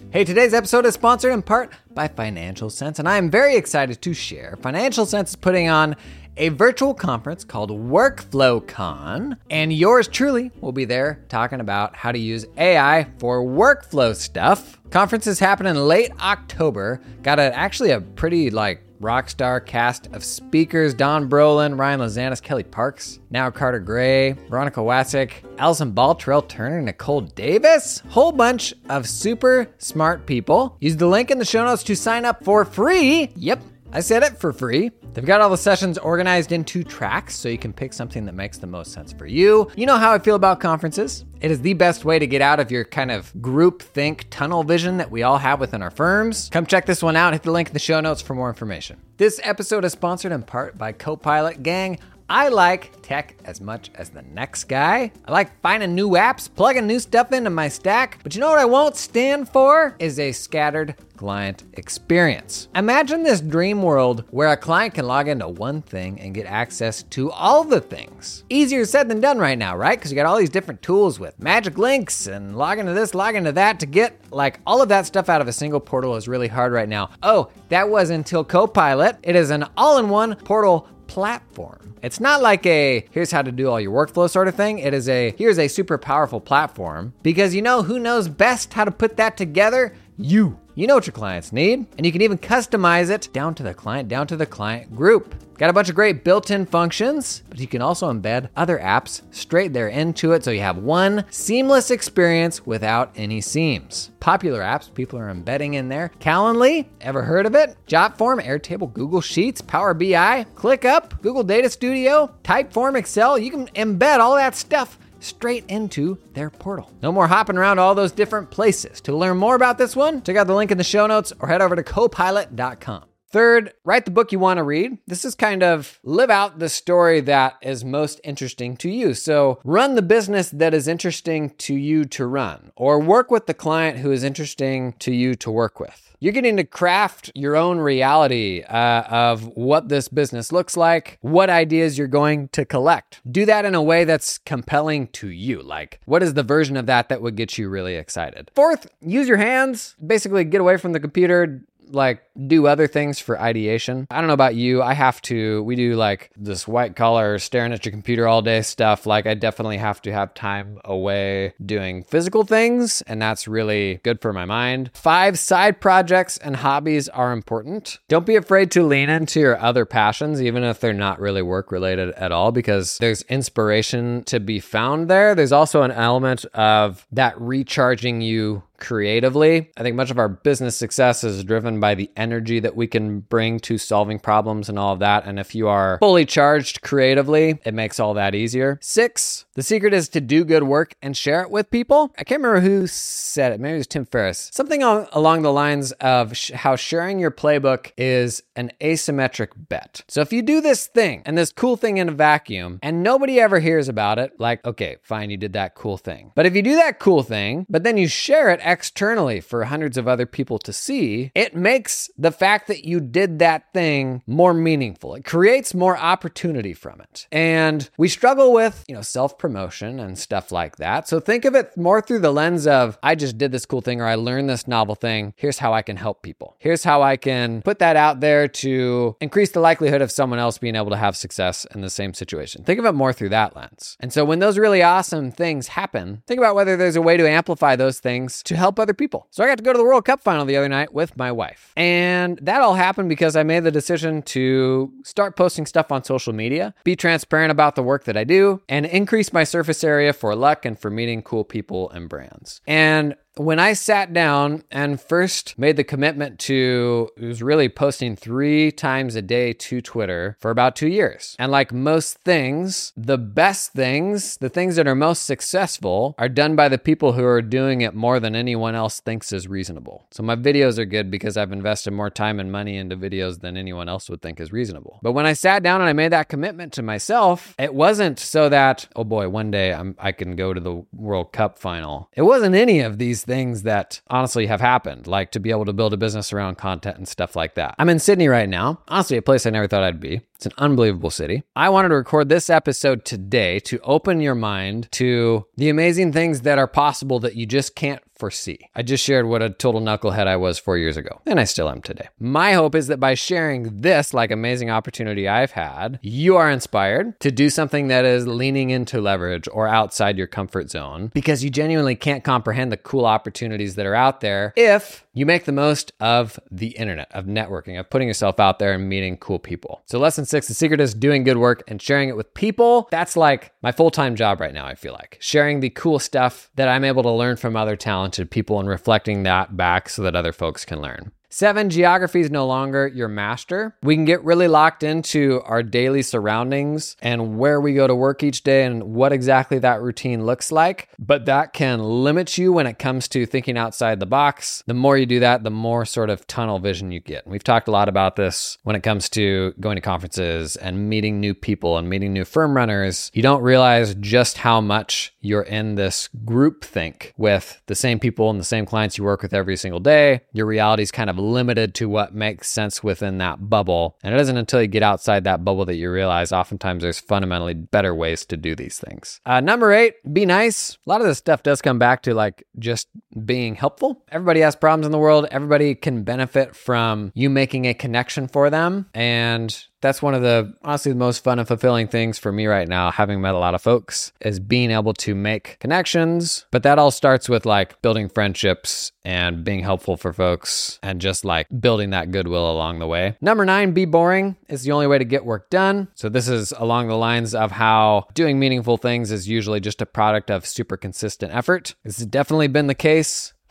Hey, 0.09 0.23
today's 0.23 0.53
episode 0.53 0.85
is 0.85 0.93
sponsored 0.93 1.33
in 1.33 1.41
part 1.41 1.73
by 1.93 2.07
Financial 2.07 2.69
Cents, 2.69 2.97
and 2.97 3.09
I 3.09 3.17
am 3.17 3.29
very 3.29 3.57
excited 3.57 4.01
to 4.01 4.13
share. 4.13 4.57
Financial 4.61 5.05
Cents 5.05 5.31
is 5.31 5.35
putting 5.35 5.67
on 5.67 5.97
a 6.37 6.47
virtual 6.47 6.93
conference 6.93 7.43
called 7.43 7.71
Workflow 7.71 8.65
Con, 8.65 9.35
and 9.49 9.73
yours 9.73 10.07
truly 10.07 10.49
will 10.61 10.71
be 10.71 10.85
there 10.85 11.25
talking 11.27 11.59
about 11.59 11.93
how 11.93 12.13
to 12.13 12.19
use 12.19 12.45
AI 12.57 13.07
for 13.19 13.43
workflow 13.43 14.15
stuff. 14.15 14.79
Conference 14.91 15.27
is 15.27 15.39
happening 15.39 15.75
late 15.75 16.13
October. 16.21 17.01
Got 17.21 17.39
a, 17.39 17.53
actually 17.53 17.91
a 17.91 17.99
pretty 17.99 18.49
like 18.49 18.86
rock 18.99 19.29
star 19.29 19.59
cast 19.59 20.07
of 20.13 20.23
speakers 20.23 20.93
Dawn 20.93 21.29
Brolin, 21.29 21.77
Ryan 21.77 21.99
Lazanis, 21.99 22.41
Kelly 22.41 22.63
Parks, 22.63 23.19
now 23.29 23.49
Carter 23.49 23.79
Gray, 23.79 24.33
Veronica 24.49 24.79
Wasek, 24.79 25.31
Alison 25.57 25.91
Ball, 25.91 26.15
Terrell 26.15 26.41
Turner, 26.41 26.81
Nicole 26.81 27.21
Davis. 27.21 27.99
Whole 28.09 28.31
bunch 28.31 28.73
of 28.89 29.07
super 29.07 29.67
smart 29.77 30.25
people. 30.25 30.77
Use 30.79 30.97
the 30.97 31.07
link 31.07 31.31
in 31.31 31.39
the 31.39 31.45
show 31.45 31.65
notes 31.65 31.83
to 31.83 31.95
sign 31.95 32.25
up 32.25 32.43
for 32.43 32.65
free. 32.65 33.31
Yep, 33.35 33.61
I 33.93 34.01
said 34.01 34.21
it 34.23 34.37
for 34.37 34.51
free. 34.51 34.91
They've 35.13 35.25
got 35.25 35.39
all 35.39 35.49
the 35.49 35.57
sessions 35.57 35.97
organized 35.97 36.51
into 36.51 36.83
tracks 36.83 37.35
so 37.35 37.47
you 37.47 37.57
can 37.57 37.71
pick 37.71 37.93
something 37.93 38.25
that 38.25 38.35
makes 38.35 38.57
the 38.57 38.67
most 38.67 38.91
sense 38.91 39.13
for 39.13 39.25
you. 39.25 39.71
You 39.77 39.85
know 39.85 39.97
how 39.97 40.11
I 40.11 40.19
feel 40.19 40.35
about 40.35 40.59
conferences. 40.59 41.23
It 41.39 41.51
is 41.51 41.61
the 41.61 41.73
best 41.73 42.03
way 42.03 42.19
to 42.19 42.27
get 42.27 42.41
out 42.41 42.59
of 42.59 42.69
your 42.69 42.83
kind 42.83 43.11
of 43.11 43.31
group 43.41 43.81
think 43.81 44.27
tunnel 44.29 44.63
vision 44.63 44.97
that 44.97 45.09
we 45.09 45.23
all 45.23 45.37
have 45.37 45.61
within 45.61 45.81
our 45.81 45.91
firms. 45.91 46.49
Come 46.51 46.65
check 46.65 46.85
this 46.85 47.01
one 47.01 47.15
out. 47.15 47.33
Hit 47.33 47.43
the 47.43 47.51
link 47.51 47.69
in 47.69 47.73
the 47.73 47.79
show 47.79 48.01
notes 48.01 48.21
for 48.21 48.35
more 48.35 48.49
information. 48.49 49.01
This 49.15 49.39
episode 49.43 49.85
is 49.85 49.93
sponsored 49.93 50.33
in 50.33 50.43
part 50.43 50.77
by 50.77 50.91
Copilot 50.91 51.63
Gang. 51.63 51.97
I 52.29 52.49
like 52.49 52.91
tech 53.01 53.37
as 53.45 53.61
much 53.61 53.89
as 53.95 54.09
the 54.09 54.21
next 54.21 54.65
guy. 54.65 55.13
I 55.25 55.31
like 55.31 55.61
finding 55.61 55.95
new 55.95 56.09
apps, 56.09 56.49
plugging 56.53 56.85
new 56.85 56.99
stuff 56.99 57.31
into 57.31 57.49
my 57.49 57.69
stack, 57.69 58.19
but 58.21 58.35
you 58.35 58.41
know 58.41 58.49
what 58.49 58.59
I 58.59 58.65
won't 58.65 58.97
stand 58.97 59.47
for? 59.47 59.95
Is 59.99 60.19
a 60.19 60.33
scattered 60.33 60.95
client 61.15 61.63
experience. 61.73 62.67
Imagine 62.75 63.23
this 63.23 63.39
dream 63.39 63.81
world 63.81 64.25
where 64.29 64.49
a 64.49 64.57
client 64.57 64.93
can 64.93 65.07
log 65.07 65.29
into 65.29 65.47
one 65.47 65.81
thing 65.81 66.19
and 66.19 66.33
get 66.33 66.45
access 66.45 67.03
to 67.03 67.31
all 67.31 67.63
the 67.63 67.79
things. 67.79 68.43
Easier 68.49 68.85
said 68.85 69.07
than 69.07 69.21
done 69.21 69.39
right 69.39 69.57
now, 69.57 69.75
right? 69.75 69.97
Because 69.97 70.11
you 70.11 70.15
got 70.15 70.25
all 70.25 70.37
these 70.37 70.49
different 70.49 70.81
tools 70.81 71.19
with 71.19 71.39
magic 71.41 71.77
links 71.77 72.27
and 72.27 72.57
log 72.57 72.77
into 72.77 72.93
this, 72.93 73.15
log 73.15 73.35
into 73.35 73.53
that 73.53 73.79
to 73.79 73.85
get 73.85 74.19
like 74.31 74.59
all 74.67 74.81
of 74.81 74.89
that 74.89 75.05
stuff 75.05 75.29
out 75.29 75.41
of 75.41 75.47
a 75.47 75.53
single 75.53 75.79
portal 75.79 76.17
is 76.17 76.27
really 76.27 76.49
hard 76.49 76.73
right 76.73 76.89
now. 76.89 77.09
Oh, 77.23 77.49
that 77.69 77.89
was 77.89 78.09
until 78.09 78.43
Copilot. 78.43 79.17
It 79.23 79.35
is 79.37 79.49
an 79.49 79.65
all 79.77 79.97
in 79.97 80.09
one 80.09 80.35
portal 80.35 80.89
platform. 81.07 81.95
It's 82.03 82.19
not 82.19 82.41
like 82.41 82.65
a 82.65 83.05
here's 83.11 83.31
how 83.31 83.41
to 83.41 83.51
do 83.51 83.69
all 83.69 83.79
your 83.79 83.91
workflow 83.91 84.29
sort 84.29 84.47
of 84.47 84.55
thing. 84.55 84.79
It 84.79 84.93
is 84.93 85.09
a 85.09 85.33
here's 85.37 85.59
a 85.59 85.67
super 85.67 85.97
powerful 85.97 86.39
platform 86.39 87.13
because 87.23 87.55
you 87.55 87.61
know 87.61 87.83
who 87.83 87.99
knows 87.99 88.27
best 88.27 88.73
how 88.73 88.85
to 88.85 88.91
put 88.91 89.17
that 89.17 89.37
together? 89.37 89.95
You. 90.17 90.59
You 90.77 90.85
know 90.85 90.93
what 90.93 91.07
your 91.07 91.13
clients 91.13 91.51
need, 91.51 91.87
and 91.97 92.05
you 92.05 92.11
can 92.11 92.21
even 92.21 92.37
customize 92.37 93.09
it 93.09 93.29
down 93.33 93.55
to 93.55 93.63
the 93.63 93.73
client, 93.73 94.09
down 94.09 94.27
to 94.27 94.35
the 94.35 94.45
client 94.45 94.95
group. 94.95 95.33
Got 95.57 95.71
a 95.71 95.73
bunch 95.73 95.89
of 95.89 95.95
great 95.95 96.23
built 96.23 96.51
in 96.51 96.67
functions, 96.67 97.41
but 97.49 97.57
you 97.57 97.65
can 97.65 97.81
also 97.81 98.13
embed 98.13 98.49
other 98.55 98.77
apps 98.77 99.23
straight 99.31 99.73
there 99.73 99.87
into 99.87 100.33
it 100.33 100.43
so 100.43 100.51
you 100.51 100.59
have 100.59 100.77
one 100.77 101.25
seamless 101.31 101.89
experience 101.89 102.63
without 102.63 103.11
any 103.15 103.41
seams. 103.41 104.11
Popular 104.19 104.61
apps 104.61 104.93
people 104.93 105.17
are 105.17 105.31
embedding 105.31 105.73
in 105.73 105.89
there 105.89 106.11
Calendly, 106.19 106.85
ever 107.01 107.23
heard 107.23 107.47
of 107.47 107.55
it? 107.55 107.75
Jotform, 107.87 108.39
Airtable, 108.45 108.93
Google 108.93 109.21
Sheets, 109.21 109.61
Power 109.61 109.95
BI, 109.95 110.45
ClickUp, 110.53 111.23
Google 111.23 111.43
Data 111.43 111.71
Studio, 111.71 112.31
Typeform, 112.43 112.95
Excel. 112.95 113.39
You 113.39 113.49
can 113.49 113.65
embed 113.69 114.19
all 114.19 114.35
that 114.35 114.55
stuff 114.55 114.99
straight 115.19 115.65
into 115.67 116.17
their 116.33 116.49
portal. 116.49 116.91
No 117.01 117.11
more 117.11 117.27
hopping 117.27 117.57
around 117.57 117.79
all 117.79 117.95
those 117.95 118.11
different 118.11 118.51
places. 118.51 119.01
To 119.01 119.15
learn 119.15 119.37
more 119.37 119.55
about 119.55 119.77
this 119.77 119.95
one, 119.95 120.21
check 120.21 120.35
out 120.35 120.47
the 120.47 120.55
link 120.55 120.71
in 120.71 120.77
the 120.77 120.83
show 120.83 121.07
notes 121.07 121.33
or 121.39 121.47
head 121.47 121.61
over 121.61 121.75
to 121.75 121.83
copilot.com. 121.83 123.05
Third, 123.29 123.73
write 123.83 124.05
the 124.05 124.11
book 124.11 124.31
you 124.31 124.39
want 124.39 124.57
to 124.57 124.63
read. 124.63 124.99
This 125.05 125.25
is 125.25 125.35
kind 125.35 125.61
of 125.61 125.99
live 126.03 126.29
out 126.29 126.59
the 126.59 126.69
story 126.69 127.19
that 127.21 127.55
is 127.61 127.83
most 127.83 128.21
interesting 128.23 128.77
to 128.77 128.89
you. 128.89 129.13
So 129.13 129.59
run 129.65 129.95
the 129.95 130.01
business 130.01 130.49
that 130.51 130.73
is 130.73 130.87
interesting 130.87 131.49
to 131.57 131.75
you 131.75 132.05
to 132.05 132.25
run, 132.25 132.71
or 132.77 133.01
work 133.01 133.29
with 133.29 133.45
the 133.45 133.53
client 133.53 133.97
who 133.97 134.11
is 134.11 134.23
interesting 134.23 134.93
to 134.99 135.11
you 135.11 135.35
to 135.35 135.51
work 135.51 135.77
with. 135.77 136.06
You're 136.19 136.33
getting 136.33 136.57
to 136.57 136.63
craft 136.63 137.31
your 137.35 137.55
own 137.55 137.77
reality 137.77 138.63
uh, 138.63 139.03
of 139.07 139.55
what 139.55 139.89
this 139.89 140.07
business 140.07 140.51
looks 140.51 140.75
like, 140.75 141.19
what 141.21 141.51
ideas 141.51 141.95
you're 141.95 142.07
going 142.07 142.47
to 142.49 142.65
collect. 142.65 143.21
Do 143.29 143.45
that 143.45 143.65
in 143.65 143.75
a 143.75 143.83
way 143.83 144.03
that's 144.03 144.39
compelling 144.39 145.07
to 145.09 145.27
you. 145.27 145.61
Like, 145.61 145.99
what 146.05 146.23
is 146.23 146.33
the 146.33 146.41
version 146.41 146.75
of 146.75 146.87
that 146.87 147.09
that 147.09 147.21
would 147.21 147.35
get 147.35 147.59
you 147.59 147.69
really 147.69 147.95
excited? 147.95 148.49
Fourth, 148.55 148.87
use 148.99 149.27
your 149.27 149.37
hands. 149.37 149.95
Basically, 150.05 150.43
get 150.43 150.59
away 150.59 150.77
from 150.77 150.93
the 150.93 150.99
computer, 150.99 151.61
like 151.89 152.23
do 152.47 152.67
other 152.67 152.87
things 152.87 153.19
for 153.19 153.39
ideation. 153.39 154.07
I 154.11 154.19
don't 154.19 154.27
know 154.27 154.33
about 154.33 154.55
you. 154.55 154.81
I 154.81 154.93
have 154.93 155.21
to, 155.23 155.63
we 155.63 155.75
do 155.75 155.95
like 155.95 156.31
this 156.35 156.67
white 156.67 156.95
collar 156.95 157.39
staring 157.39 157.73
at 157.73 157.85
your 157.85 157.91
computer 157.91 158.27
all 158.27 158.41
day 158.41 158.61
stuff. 158.61 159.05
Like, 159.05 159.25
I 159.25 159.33
definitely 159.33 159.77
have 159.77 160.01
to 160.03 160.11
have 160.11 160.33
time 160.33 160.79
away 160.85 161.53
doing 161.65 162.03
physical 162.03 162.43
things, 162.43 163.01
and 163.03 163.21
that's 163.21 163.47
really 163.47 163.99
good 164.03 164.21
for 164.21 164.33
my 164.33 164.45
mind. 164.45 164.91
Five 164.93 165.39
side 165.39 165.81
projects 165.81 166.37
and 166.37 166.57
hobbies 166.57 167.09
are 167.09 167.31
important. 167.31 167.99
Don't 168.07 168.25
be 168.25 168.35
afraid 168.35 168.71
to 168.71 168.83
lean 168.83 169.09
into 169.09 169.39
your 169.39 169.59
other 169.59 169.85
passions, 169.85 170.41
even 170.41 170.63
if 170.63 170.79
they're 170.79 170.93
not 170.93 171.19
really 171.19 171.41
work 171.41 171.71
related 171.71 172.09
at 172.11 172.31
all, 172.31 172.51
because 172.51 172.97
there's 172.99 173.23
inspiration 173.23 174.23
to 174.25 174.39
be 174.39 174.59
found 174.59 175.09
there. 175.09 175.35
There's 175.35 175.51
also 175.51 175.81
an 175.81 175.91
element 175.91 176.45
of 176.53 177.05
that 177.11 177.39
recharging 177.39 178.21
you 178.21 178.63
creatively. 178.77 179.71
I 179.77 179.83
think 179.83 179.95
much 179.95 180.11
of 180.11 180.19
our 180.19 180.29
business 180.29 180.75
success 180.75 181.23
is 181.23 181.43
driven 181.43 181.79
by 181.79 181.95
the 181.95 182.09
energy 182.15 182.59
that 182.59 182.75
we 182.75 182.87
can 182.87 183.21
bring 183.21 183.59
to 183.61 183.77
solving 183.77 184.19
problems 184.19 184.69
and 184.69 184.77
all 184.79 184.93
of 184.93 184.99
that. 184.99 185.25
And 185.25 185.39
if 185.39 185.55
you 185.55 185.67
are 185.67 185.97
fully 185.99 186.25
charged 186.25 186.81
creatively, 186.81 187.59
it 187.65 187.73
makes 187.73 187.99
all 187.99 188.13
that 188.15 188.35
easier. 188.35 188.79
Six, 188.81 189.45
the 189.55 189.63
secret 189.63 189.93
is 189.93 190.09
to 190.09 190.21
do 190.21 190.45
good 190.45 190.63
work 190.63 190.95
and 191.01 191.15
share 191.15 191.41
it 191.41 191.49
with 191.49 191.69
people. 191.69 192.13
I 192.17 192.23
can't 192.23 192.41
remember 192.41 192.61
who 192.61 192.87
said 192.87 193.51
it. 193.51 193.59
Maybe 193.59 193.75
it 193.75 193.77
was 193.77 193.87
Tim 193.87 194.05
Ferriss. 194.05 194.49
Something 194.53 194.83
along 194.83 195.41
the 195.41 195.51
lines 195.51 195.91
of 195.93 196.35
sh- 196.37 196.51
how 196.51 196.75
sharing 196.75 197.19
your 197.19 197.31
playbook 197.31 197.91
is 197.97 198.43
an 198.55 198.71
asymmetric 198.81 199.49
bet. 199.69 200.03
So 200.07 200.21
if 200.21 200.31
you 200.31 200.41
do 200.41 200.61
this 200.61 200.87
thing 200.87 201.23
and 201.25 201.37
this 201.37 201.51
cool 201.51 201.77
thing 201.77 201.97
in 201.97 202.09
a 202.09 202.13
vacuum 202.13 202.79
and 202.83 203.03
nobody 203.03 203.39
ever 203.39 203.59
hears 203.59 203.89
about 203.89 204.19
it, 204.19 204.39
like, 204.39 204.63
okay, 204.65 204.97
fine, 205.01 205.29
you 205.29 205.37
did 205.37 205.53
that 205.53 205.75
cool 205.75 205.97
thing. 205.97 206.31
But 206.35 206.45
if 206.45 206.55
you 206.55 206.61
do 206.61 206.75
that 206.75 206.99
cool 206.99 207.23
thing, 207.23 207.65
but 207.69 207.83
then 207.83 207.97
you 207.97 208.07
share 208.07 208.49
it 208.49 208.59
externally 208.67 209.39
for 209.39 209.63
hundreds 209.63 209.97
of 209.97 210.07
other 210.07 210.25
people 210.25 210.59
to 210.59 210.73
see, 210.73 211.31
it 211.33 211.55
makes 211.55 212.11
the 212.17 212.31
fact 212.31 212.67
that 212.67 212.85
you 212.85 212.99
did 212.99 213.39
that 213.39 213.73
thing 213.73 214.21
more 214.27 214.53
meaningful. 214.53 215.15
It 215.15 215.23
creates 215.23 215.73
more 215.73 215.97
opportunity 215.97 216.73
from 216.73 216.99
it. 217.01 217.27
And 217.31 217.89
we 217.97 218.09
struggle 218.09 218.51
with, 218.51 218.83
you 218.87 218.93
know, 218.93 219.01
self 219.01 219.37
promotion 219.37 219.99
and 219.99 220.17
stuff 220.17 220.51
like 220.51 220.75
that. 220.77 221.07
So 221.07 221.19
think 221.19 221.45
of 221.45 221.55
it 221.55 221.75
more 221.77 222.01
through 222.01 222.19
the 222.19 222.33
lens 222.33 222.67
of 222.67 222.99
I 223.01 223.15
just 223.15 223.37
did 223.37 223.51
this 223.51 223.65
cool 223.65 223.81
thing 223.81 224.01
or 224.01 224.05
I 224.05 224.15
learned 224.15 224.49
this 224.49 224.67
novel 224.67 224.95
thing. 224.95 225.33
Here's 225.37 225.59
how 225.59 225.73
I 225.73 225.81
can 225.81 225.95
help 225.95 226.21
people. 226.21 226.55
Here's 226.59 226.83
how 226.83 227.01
I 227.01 227.15
can 227.15 227.61
put 227.61 227.79
that 227.79 227.95
out 227.95 228.19
there 228.19 228.47
to 228.47 229.15
increase 229.21 229.51
the 229.51 229.61
likelihood 229.61 230.01
of 230.01 230.11
someone 230.11 230.39
else 230.39 230.57
being 230.57 230.75
able 230.75 230.89
to 230.89 230.97
have 230.97 231.15
success 231.15 231.65
in 231.73 231.81
the 231.81 231.89
same 231.89 232.13
situation. 232.13 232.63
Think 232.63 232.79
of 232.79 232.85
it 232.85 232.91
more 232.91 233.13
through 233.13 233.29
that 233.29 233.55
lens. 233.55 233.95
And 234.01 234.11
so 234.11 234.25
when 234.25 234.39
those 234.39 234.57
really 234.57 234.83
awesome 234.83 235.31
things 235.31 235.69
happen, 235.69 236.23
think 236.27 236.39
about 236.39 236.55
whether 236.55 236.75
there's 236.75 236.97
a 236.97 237.01
way 237.01 237.15
to 237.15 237.29
amplify 237.29 237.77
those 237.77 237.99
things 237.99 238.43
to 238.43 238.56
help 238.57 238.79
other 238.79 238.93
people. 238.93 239.27
So 239.31 239.43
I 239.43 239.47
got 239.47 239.57
to 239.57 239.63
go 239.63 239.71
to 239.71 239.77
the 239.77 239.83
World 239.83 240.05
Cup 240.05 240.21
final 240.21 240.45
the 240.45 240.57
other 240.57 240.69
night 240.69 240.93
with 240.93 241.17
my 241.17 241.31
wife. 241.31 241.73
And 241.77 242.39
that 242.41 242.61
all 242.61 242.75
happened 242.75 243.09
because 243.09 243.35
I 243.35 243.43
made 243.43 243.63
the 243.63 243.71
decision 243.71 244.21
to 244.23 244.91
start 245.03 245.35
posting 245.35 245.65
stuff 245.65 245.91
on 245.91 246.03
social 246.03 246.33
media, 246.33 246.73
be 246.83 246.95
transparent 246.95 247.51
about 247.51 247.75
the 247.75 247.83
work 247.83 248.03
that 248.05 248.17
I 248.17 248.23
do, 248.23 248.61
and 248.67 248.85
increase 248.85 249.31
my 249.31 249.43
surface 249.43 249.83
area 249.83 250.13
for 250.13 250.35
luck 250.35 250.65
and 250.65 250.77
for 250.77 250.89
meeting 250.89 251.21
cool 251.21 251.43
people 251.43 251.89
and 251.91 252.09
brands. 252.09 252.61
And 252.67 253.15
when 253.39 253.59
I 253.59 253.73
sat 253.73 254.13
down 254.13 254.63
and 254.71 254.99
first 254.99 255.57
made 255.57 255.77
the 255.77 255.83
commitment 255.83 256.39
to, 256.39 257.09
it 257.17 257.25
was 257.25 257.43
really 257.43 257.69
posting 257.69 258.15
three 258.15 258.71
times 258.71 259.15
a 259.15 259.21
day 259.21 259.53
to 259.53 259.81
Twitter 259.81 260.37
for 260.39 260.51
about 260.51 260.75
two 260.75 260.87
years. 260.87 261.35
And 261.39 261.51
like 261.51 261.71
most 261.71 262.17
things, 262.19 262.93
the 262.95 263.17
best 263.17 263.73
things, 263.73 264.37
the 264.37 264.49
things 264.49 264.75
that 264.75 264.87
are 264.87 264.95
most 264.95 265.23
successful, 265.23 266.15
are 266.17 266.29
done 266.29 266.55
by 266.55 266.69
the 266.69 266.77
people 266.77 267.13
who 267.13 267.23
are 267.23 267.41
doing 267.41 267.81
it 267.81 267.93
more 267.93 268.19
than 268.19 268.35
anyone 268.35 268.75
else 268.75 268.99
thinks 268.99 269.31
is 269.31 269.47
reasonable. 269.47 270.07
So 270.11 270.23
my 270.23 270.35
videos 270.35 270.77
are 270.77 270.85
good 270.85 271.11
because 271.11 271.37
I've 271.37 271.51
invested 271.51 271.91
more 271.91 272.09
time 272.09 272.39
and 272.39 272.51
money 272.51 272.77
into 272.77 272.97
videos 272.97 273.41
than 273.41 273.57
anyone 273.57 273.89
else 273.89 274.09
would 274.09 274.21
think 274.21 274.39
is 274.39 274.51
reasonable. 274.51 274.99
But 275.01 275.13
when 275.13 275.25
I 275.25 275.33
sat 275.33 275.63
down 275.63 275.81
and 275.81 275.89
I 275.89 275.93
made 275.93 276.11
that 276.11 276.29
commitment 276.29 276.73
to 276.73 276.81
myself, 276.81 277.53
it 277.59 277.73
wasn't 277.73 278.19
so 278.19 278.49
that, 278.49 278.87
oh 278.95 279.03
boy, 279.03 279.29
one 279.29 279.51
day 279.51 279.73
I'm, 279.73 279.95
I 279.99 280.11
can 280.11 280.35
go 280.35 280.53
to 280.53 280.59
the 280.59 280.83
World 280.93 281.31
Cup 281.31 281.59
final. 281.59 282.09
It 282.15 282.23
wasn't 282.23 282.55
any 282.55 282.79
of 282.79 282.97
these 282.97 283.26
things 283.27 283.63
that 283.63 284.01
honestly 284.07 284.47
have 284.47 284.61
happened, 284.61 285.05
like 285.05 285.31
to 285.31 285.39
be 285.39 285.51
able 285.51 285.65
to 285.65 285.73
build 285.73 285.93
a 285.93 285.97
business 285.97 286.33
around 286.33 286.57
content 286.57 286.97
and 286.97 287.07
stuff 287.07 287.35
like 287.35 287.53
that. 287.55 287.75
I'm 287.77 287.89
in 287.89 287.99
Sydney 287.99 288.27
right 288.27 288.49
now, 288.49 288.79
honestly, 288.87 289.17
a 289.17 289.21
place 289.21 289.45
I 289.45 289.51
never 289.51 289.67
thought 289.67 289.83
I'd 289.83 289.99
be. 289.99 290.21
It's 290.35 290.45
an 290.45 290.53
unbelievable 290.57 291.09
city. 291.09 291.43
I 291.55 291.69
wanted 291.69 291.89
to 291.89 291.95
record 291.95 292.29
this 292.29 292.49
episode 292.49 293.05
today 293.05 293.59
to 293.61 293.79
open 293.79 294.21
your 294.21 294.35
mind 294.35 294.87
to 294.93 295.45
the 295.57 295.69
amazing 295.69 296.13
things 296.13 296.41
that 296.41 296.57
are 296.57 296.67
possible 296.67 297.19
that 297.19 297.35
you 297.35 297.45
just 297.45 297.75
can't 297.75 298.01
foresee. 298.17 298.69
I 298.75 298.81
just 298.81 299.03
shared 299.03 299.27
what 299.27 299.41
a 299.41 299.49
total 299.49 299.81
knucklehead 299.81 300.27
I 300.27 300.35
was 300.35 300.59
four 300.59 300.77
years 300.77 300.97
ago, 300.97 301.21
and 301.25 301.39
I 301.39 301.43
still 301.45 301.69
am 301.69 301.81
today. 301.81 302.07
My 302.19 302.53
hope 302.53 302.75
is 302.75 302.87
that 302.87 302.99
by 302.99 303.13
sharing 303.13 303.81
this 303.81 304.13
like 304.13 304.31
amazing 304.31 304.69
opportunity 304.69 305.27
I've 305.27 305.51
had, 305.51 305.99
you 306.01 306.35
are 306.35 306.49
inspired 306.51 307.19
to 307.21 307.31
do 307.31 307.49
something 307.49 307.87
that 307.87 308.05
is 308.05 308.27
leaning 308.27 308.69
into 308.69 309.01
leverage 309.01 309.47
or 309.51 309.67
outside 309.67 310.17
your 310.17 310.27
comfort 310.27 310.69
zone 310.69 311.11
because 311.13 311.43
you 311.43 311.49
genuinely 311.49 311.95
can't 311.95 312.23
comprehend 312.23 312.71
the 312.71 312.77
cool 312.77 313.05
opportunities 313.05 313.75
that 313.75 313.85
are 313.85 313.95
out 313.95 314.21
there 314.21 314.53
if 314.55 315.05
you 315.17 315.25
make 315.25 315.45
the 315.45 315.51
most 315.51 315.91
of 315.99 316.39
the 316.51 316.67
internet, 316.69 317.07
of 317.11 317.25
networking, 317.25 317.79
of 317.79 317.89
putting 317.89 318.07
yourself 318.07 318.39
out 318.39 318.59
there 318.59 318.73
and 318.73 318.87
meeting 318.87 319.17
cool 319.17 319.39
people. 319.39 319.81
So, 319.85 319.97
lesson 319.97 320.25
six 320.25 320.47
the 320.47 320.53
secret 320.53 320.79
is 320.79 320.93
doing 320.93 321.23
good 321.23 321.37
work 321.37 321.63
and 321.67 321.81
sharing 321.81 322.07
it 322.07 322.15
with 322.15 322.33
people. 322.35 322.87
That's 322.91 323.17
like 323.17 323.51
my 323.63 323.71
full 323.71 323.89
time 323.89 324.15
job 324.15 324.39
right 324.39 324.53
now, 324.53 324.67
I 324.67 324.75
feel 324.75 324.93
like. 324.93 325.17
Sharing 325.19 325.59
the 325.59 325.71
cool 325.71 325.97
stuff 325.97 326.51
that 326.55 326.67
I'm 326.67 326.83
able 326.83 327.03
to 327.03 327.11
learn 327.11 327.37
from 327.37 327.55
other 327.55 327.75
talented 327.75 328.29
people 328.29 328.59
and 328.59 328.69
reflecting 328.69 329.23
that 329.23 329.57
back 329.57 329.89
so 329.89 330.03
that 330.03 330.15
other 330.15 330.31
folks 330.31 330.65
can 330.65 330.81
learn. 330.81 331.11
Seven, 331.29 331.69
geography 331.69 332.21
is 332.21 332.31
no 332.31 332.47
longer 332.47 332.87
your 332.87 333.09
master. 333.09 333.75
We 333.83 333.95
can 333.95 334.05
get 334.05 334.23
really 334.23 334.47
locked 334.47 334.81
into 334.81 335.41
our 335.43 335.61
daily 335.61 336.01
surroundings 336.01 336.95
and 337.01 337.37
where 337.37 337.59
we 337.59 337.73
go 337.73 337.85
to 337.85 337.93
work 337.93 338.23
each 338.23 338.43
day 338.43 338.63
and 338.63 338.83
what 338.95 339.11
exactly 339.11 339.59
that 339.59 339.81
routine 339.81 340.25
looks 340.25 340.53
like. 340.53 340.87
But 340.97 341.25
that 341.25 341.51
can 341.51 341.83
limit 341.83 342.37
you 342.37 342.53
when 342.53 342.65
it 342.65 342.79
comes 342.79 343.09
to 343.09 343.25
thinking 343.25 343.57
outside 343.57 343.99
the 343.99 344.05
box. 344.05 344.63
The 344.67 344.73
more 344.73 344.97
you 344.97 345.05
do 345.05 345.19
that, 345.19 345.43
the 345.43 345.49
more 345.49 345.83
sort 345.83 346.09
of 346.09 346.25
tunnel 346.27 346.59
vision 346.59 346.93
you 346.93 347.01
get. 347.01 347.27
We've 347.27 347.43
talked 347.43 347.67
a 347.67 347.71
lot 347.71 347.89
about 347.89 348.15
this 348.15 348.57
when 348.63 348.77
it 348.77 348.83
comes 348.83 349.09
to 349.09 349.53
going 349.59 349.75
to 349.75 349.81
conferences 349.81 350.55
and 350.55 350.89
meeting 350.89 351.19
new 351.19 351.33
people 351.33 351.77
and 351.77 351.89
meeting 351.89 352.13
new 352.13 352.23
firm 352.23 352.55
runners. 352.55 353.11
You 353.13 353.21
don't 353.21 353.43
realize 353.43 353.95
just 353.95 354.37
how 354.37 354.61
much 354.61 355.13
you're 355.19 355.41
in 355.41 355.75
this 355.75 356.07
group 356.23 356.63
think 356.63 357.13
with 357.17 357.61
the 357.65 357.75
same 357.75 357.99
people 357.99 358.29
and 358.29 358.39
the 358.39 358.45
same 358.45 358.65
clients 358.65 358.97
you 358.97 359.03
work 359.03 359.21
with 359.21 359.33
every 359.33 359.57
single 359.57 359.81
day. 359.81 360.21
Your 360.31 360.45
reality 360.45 360.83
is 360.83 360.91
kind 360.91 361.09
of 361.09 361.16
limited 361.19 361.73
to 361.75 361.89
what 361.89 362.13
makes 362.13 362.47
sense 362.47 362.83
within 362.83 363.17
that 363.19 363.49
bubble. 363.49 363.97
And 364.03 364.13
it 364.13 364.21
isn't 364.21 364.37
until 364.37 364.61
you 364.61 364.67
get 364.67 364.83
outside 364.83 365.23
that 365.23 365.43
bubble 365.43 365.65
that 365.65 365.75
you 365.75 365.91
realize 365.91 366.31
oftentimes 366.31 366.83
there's 366.83 366.99
fundamentally 366.99 367.53
better 367.53 367.93
ways 367.93 368.25
to 368.27 368.37
do 368.37 368.55
these 368.55 368.79
things. 368.79 369.19
Uh, 369.25 369.41
number 369.41 369.71
eight, 369.73 369.95
be 370.11 370.25
nice. 370.25 370.77
A 370.85 370.89
lot 370.89 371.01
of 371.01 371.07
this 371.07 371.17
stuff 371.17 371.43
does 371.43 371.61
come 371.61 371.79
back 371.79 372.03
to 372.03 372.13
like 372.13 372.45
just 372.59 372.87
being 373.25 373.55
helpful. 373.55 374.03
Everybody 374.09 374.41
has 374.41 374.55
problems 374.55 374.85
in 374.85 374.91
the 374.91 374.97
world. 374.97 375.27
Everybody 375.31 375.75
can 375.75 376.03
benefit 376.03 376.55
from 376.55 377.11
you 377.15 377.29
making 377.29 377.65
a 377.65 377.73
connection 377.73 378.27
for 378.27 378.49
them. 378.49 378.87
And 378.93 379.55
that's 379.81 380.01
one 380.01 380.13
of 380.13 380.21
the 380.21 380.53
honestly 380.63 380.91
the 380.91 380.97
most 380.97 381.23
fun 381.23 381.39
and 381.39 381.47
fulfilling 381.47 381.87
things 381.87 382.17
for 382.17 382.31
me 382.31 382.47
right 382.47 382.67
now 382.67 382.91
having 382.91 383.21
met 383.21 383.35
a 383.35 383.37
lot 383.37 383.53
of 383.53 383.61
folks 383.61 384.11
is 384.21 384.39
being 384.39 384.71
able 384.71 384.93
to 384.93 385.13
make 385.13 385.57
connections 385.59 386.45
but 386.51 386.63
that 386.63 386.79
all 386.79 386.91
starts 386.91 387.29
with 387.29 387.45
like 387.45 387.79
building 387.81 388.09
friendships 388.09 388.91
and 389.05 389.43
being 389.43 389.61
helpful 389.61 389.95
for 389.95 390.11
folks 390.11 390.79
and 390.81 390.99
just 390.99 391.23
like 391.23 391.47
building 391.59 391.91
that 391.91 392.11
goodwill 392.11 392.49
along 392.51 392.79
the 392.79 392.87
way 392.87 393.15
number 393.21 393.45
nine 393.45 393.71
be 393.71 393.85
boring 393.85 394.35
is 394.49 394.63
the 394.63 394.71
only 394.71 394.87
way 394.87 394.97
to 394.97 395.05
get 395.05 395.25
work 395.25 395.49
done 395.49 395.87
so 395.93 396.09
this 396.09 396.27
is 396.27 396.51
along 396.57 396.87
the 396.87 396.97
lines 396.97 397.35
of 397.35 397.51
how 397.51 398.05
doing 398.13 398.39
meaningful 398.39 398.77
things 398.77 399.11
is 399.11 399.29
usually 399.29 399.59
just 399.59 399.81
a 399.81 399.85
product 399.85 400.31
of 400.31 400.45
super 400.45 400.75
consistent 400.75 401.33
effort 401.33 401.75
this 401.83 401.97
has 401.97 402.07
definitely 402.07 402.47
been 402.47 402.67
the 402.67 402.75
case 402.75 403.06